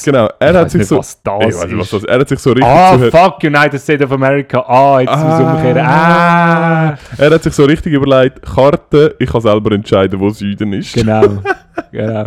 [0.06, 0.98] Genau, er Ich hat sich nicht, so...
[1.00, 1.94] was das Ich weiß nicht, was ist.
[1.94, 4.60] das Er hat sich so richtig Ah, zuhört- fuck, United States of America.
[4.68, 5.54] Ah, jetzt muss ich Ah.
[5.56, 5.86] umkehren.
[5.86, 6.98] Ah.
[7.18, 10.94] Er hat sich so richtig überlegt, Karte, ich kann selber entscheiden, wo Süden ist.
[10.94, 11.24] Genau.
[11.92, 12.26] genau.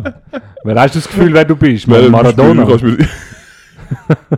[0.65, 1.87] Wer hast du das Gefühl, wer du bist?
[1.89, 2.65] Maradona.
[2.65, 2.97] Du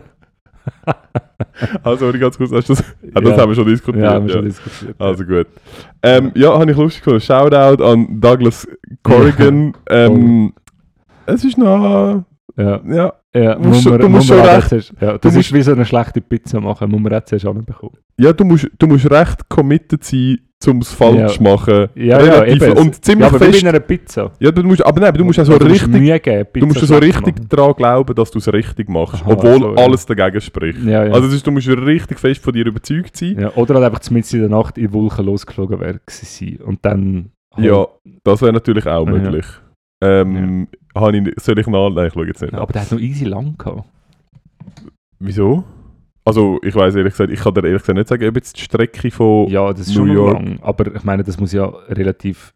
[1.83, 3.37] also, sorry, ganz kurz, hast das, das Ja.
[3.37, 4.03] haben wir schon diskutiert.
[4.05, 4.95] Ja, haben wir schon diskutiert.
[4.99, 5.47] Also gut.
[6.01, 7.21] Ähm, ja, habe ich lustig gefunden.
[7.21, 8.67] Shoutout an Douglas
[9.03, 9.73] Corrigan.
[9.89, 10.53] ähm,
[11.25, 12.23] es ist noch...
[12.57, 12.81] ja.
[12.87, 15.33] Ja, Ja, Du musst muss man- schon- du musst schon recht- zuerst- Ja, du das
[15.35, 17.97] musst- wie so eine schlechte Pizza machen, muss man auch zuerst anbekommen.
[18.17, 20.37] ja du, musst, du musst recht committed sein,
[20.67, 21.41] um es falsch Ja.
[21.41, 21.89] machen.
[21.95, 22.77] Ja, Relativ, ja, eben.
[22.77, 23.63] Und ziemlich ja, aber wie fest...
[23.63, 24.31] bei einer Pizza.
[24.39, 25.91] Ja, du musst, aber nein, du musst auch so richtig...
[26.23, 29.75] Geben, Du musst so richtig daran glauben, dass du es richtig machst, Aha, obwohl so,
[29.75, 29.83] ja.
[29.83, 30.83] alles dagegen spricht.
[30.83, 31.11] Ja, ja.
[31.13, 33.39] Also ist, du musst richtig fest von dir überzeugt sein.
[33.39, 36.57] ja, oder halt einfach mitten in der Nacht in die Wolken losgeflogen sein.
[36.65, 37.31] Und dann...
[37.55, 37.87] halt- Ja,
[38.23, 39.11] das wäre natürlich auch Ja.
[39.11, 39.45] möglich.
[40.03, 41.89] Ähm, ich, soll ich nach...
[41.89, 42.53] Nein, ich schaue jetzt nicht.
[42.53, 43.83] Ja, aber der hat noch easy lang gehabt.
[45.19, 45.63] Wieso?
[46.25, 48.61] Also, ich weiß ehrlich gesagt, ich kann dir ehrlich gesagt nicht sagen, ob jetzt die
[48.61, 49.47] Strecke von...
[49.49, 50.33] Ja, das ist New schon York.
[50.33, 50.59] lang.
[50.61, 52.53] Aber ich meine, das muss ja relativ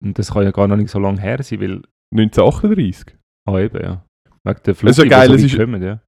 [0.00, 1.82] das kann ja gar noch nicht so lange her sein, weil...
[2.14, 3.16] 1938?
[3.48, 4.04] Ah, eben, ja.
[4.44, 6.00] Wegen der ist ja Flüge, geil, die es so ist- weit kommen, ja.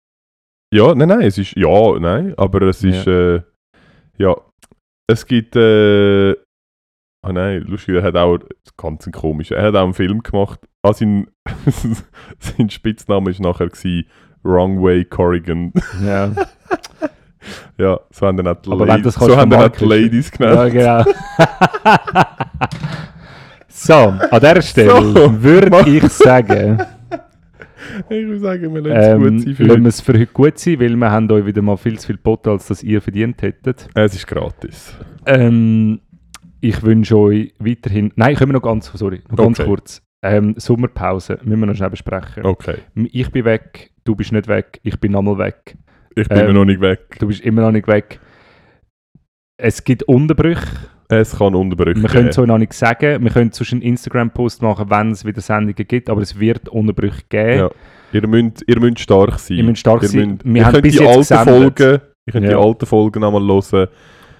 [0.72, 3.42] Ja, nein, nein, es ist, ja, nein, aber es ist, äh,
[4.18, 4.36] ja,
[5.10, 6.30] es gibt, äh,
[7.26, 8.38] ah nein, lustig, er hat auch,
[8.76, 11.26] ganz komisch, er hat auch einen Film gemacht, ah, sein,
[12.38, 14.06] sein Spitzname ist nachher gewesen,
[14.42, 15.72] Wrong Way Corrigan.
[16.04, 16.30] ja.
[17.78, 20.72] ja, so haben dann auch die, Ladies, so haben dann auch die Ladies ja, genannt.
[20.72, 21.04] genau.
[23.68, 26.78] so, an dieser Stelle So, würde mach- ich sagen...
[28.08, 29.88] Ich würde sagen, wir lassen es Ähm, gut sein für lassen wir heute.
[29.88, 32.52] es für heute gut sein, weil wir haben euch wieder mal viel zu viel Potter,
[32.52, 33.88] als das ihr verdient hättet.
[33.94, 34.94] Es ist gratis.
[35.26, 36.00] Ähm,
[36.60, 38.12] ich wünsche euch weiterhin...
[38.14, 39.68] Nein, können wir noch ganz, sorry, noch ganz Okay.
[39.68, 40.02] kurz.
[40.22, 42.44] Ähm, Sommerpause, müssen wir noch schnell besprechen.
[42.44, 42.76] Okay.
[43.10, 45.76] Ich bin weg, du bist nicht weg, ich bin nochmal weg.
[46.16, 47.16] Ich bin Ähm, mir noch nicht weg.
[47.20, 48.18] Du bist immer noch nicht weg.
[49.56, 50.66] Es gibt Unterbrüche.
[51.08, 53.22] Es kann Unterbrüche Wir können es euch noch nicht sagen.
[53.22, 57.22] Wir können zwischen einen Instagram-Post machen, wenn es wieder Sendungen gibt, aber es wird Unterbrüche
[57.28, 57.58] geben.
[57.58, 57.70] Ja.
[58.12, 59.56] Ihr müsst, ihr müsst stark sein.
[59.58, 60.28] Ihr müsst stark Ihr sein.
[60.30, 61.78] müsst- Wir ihr haben könnt bis die jetzt alten gesendet.
[61.78, 62.50] Folgen, ihr könnt Ja.
[62.50, 63.88] die alten Folgen nochmal hören.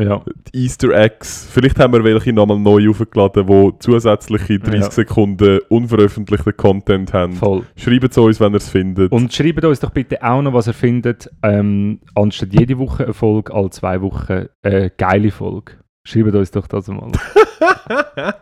[0.01, 0.23] Ja.
[0.55, 1.47] Die Easter Eggs.
[1.53, 4.91] Vielleicht haben wir welche nochmal neu aufgeladen, die zusätzliche 30 Ja.
[4.91, 7.35] Sekunden unveröffentlichten Content haben.
[7.35, 7.63] Voll.
[7.77, 9.13] Schreibt es uns, wenn ihr es findet.
[9.13, 13.13] Und schreibt uns doch bitte auch noch, was ihr findet, ähm, anstatt jede Woche eine
[13.15, 15.73] Folge, alle zwei Wochen eine geile Folge.
[16.05, 17.11] Schreibt uns doch das mal.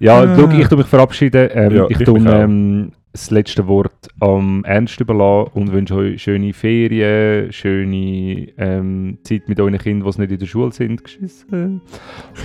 [0.00, 1.48] ja, schau, ich tue mich verabschieden.
[1.52, 2.16] Ähm, Ja, ich ich auch.
[2.16, 9.48] ähm, das letzte Wort am Ernst überlassen und wünsche euch schöne Ferien, schöne ähm, Zeit
[9.48, 11.02] mit euren Kindern, die nicht in der Schule sind.
[11.02, 11.80] Geschissen.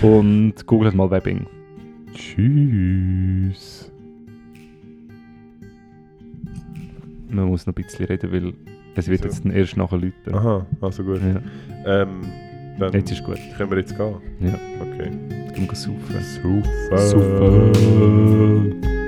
[0.02, 1.46] Und googelt mal Webbing.
[2.14, 3.92] Tschüss.
[7.30, 8.54] Man muss noch ein bisschen reden, weil
[8.96, 9.28] es wird So.
[9.28, 10.34] jetzt erst nachher läuten.
[10.34, 11.20] Aha, also gut.
[11.22, 11.42] Ja,
[12.04, 12.22] Ähm,
[12.80, 13.38] dann jetzt ist gut.
[13.58, 14.16] können wir jetzt gehen.
[14.40, 14.54] Ja.
[14.82, 15.12] Okay.
[15.48, 16.98] Jetzt gehen wir saufen.
[16.98, 16.98] Super.
[16.98, 19.01] Super.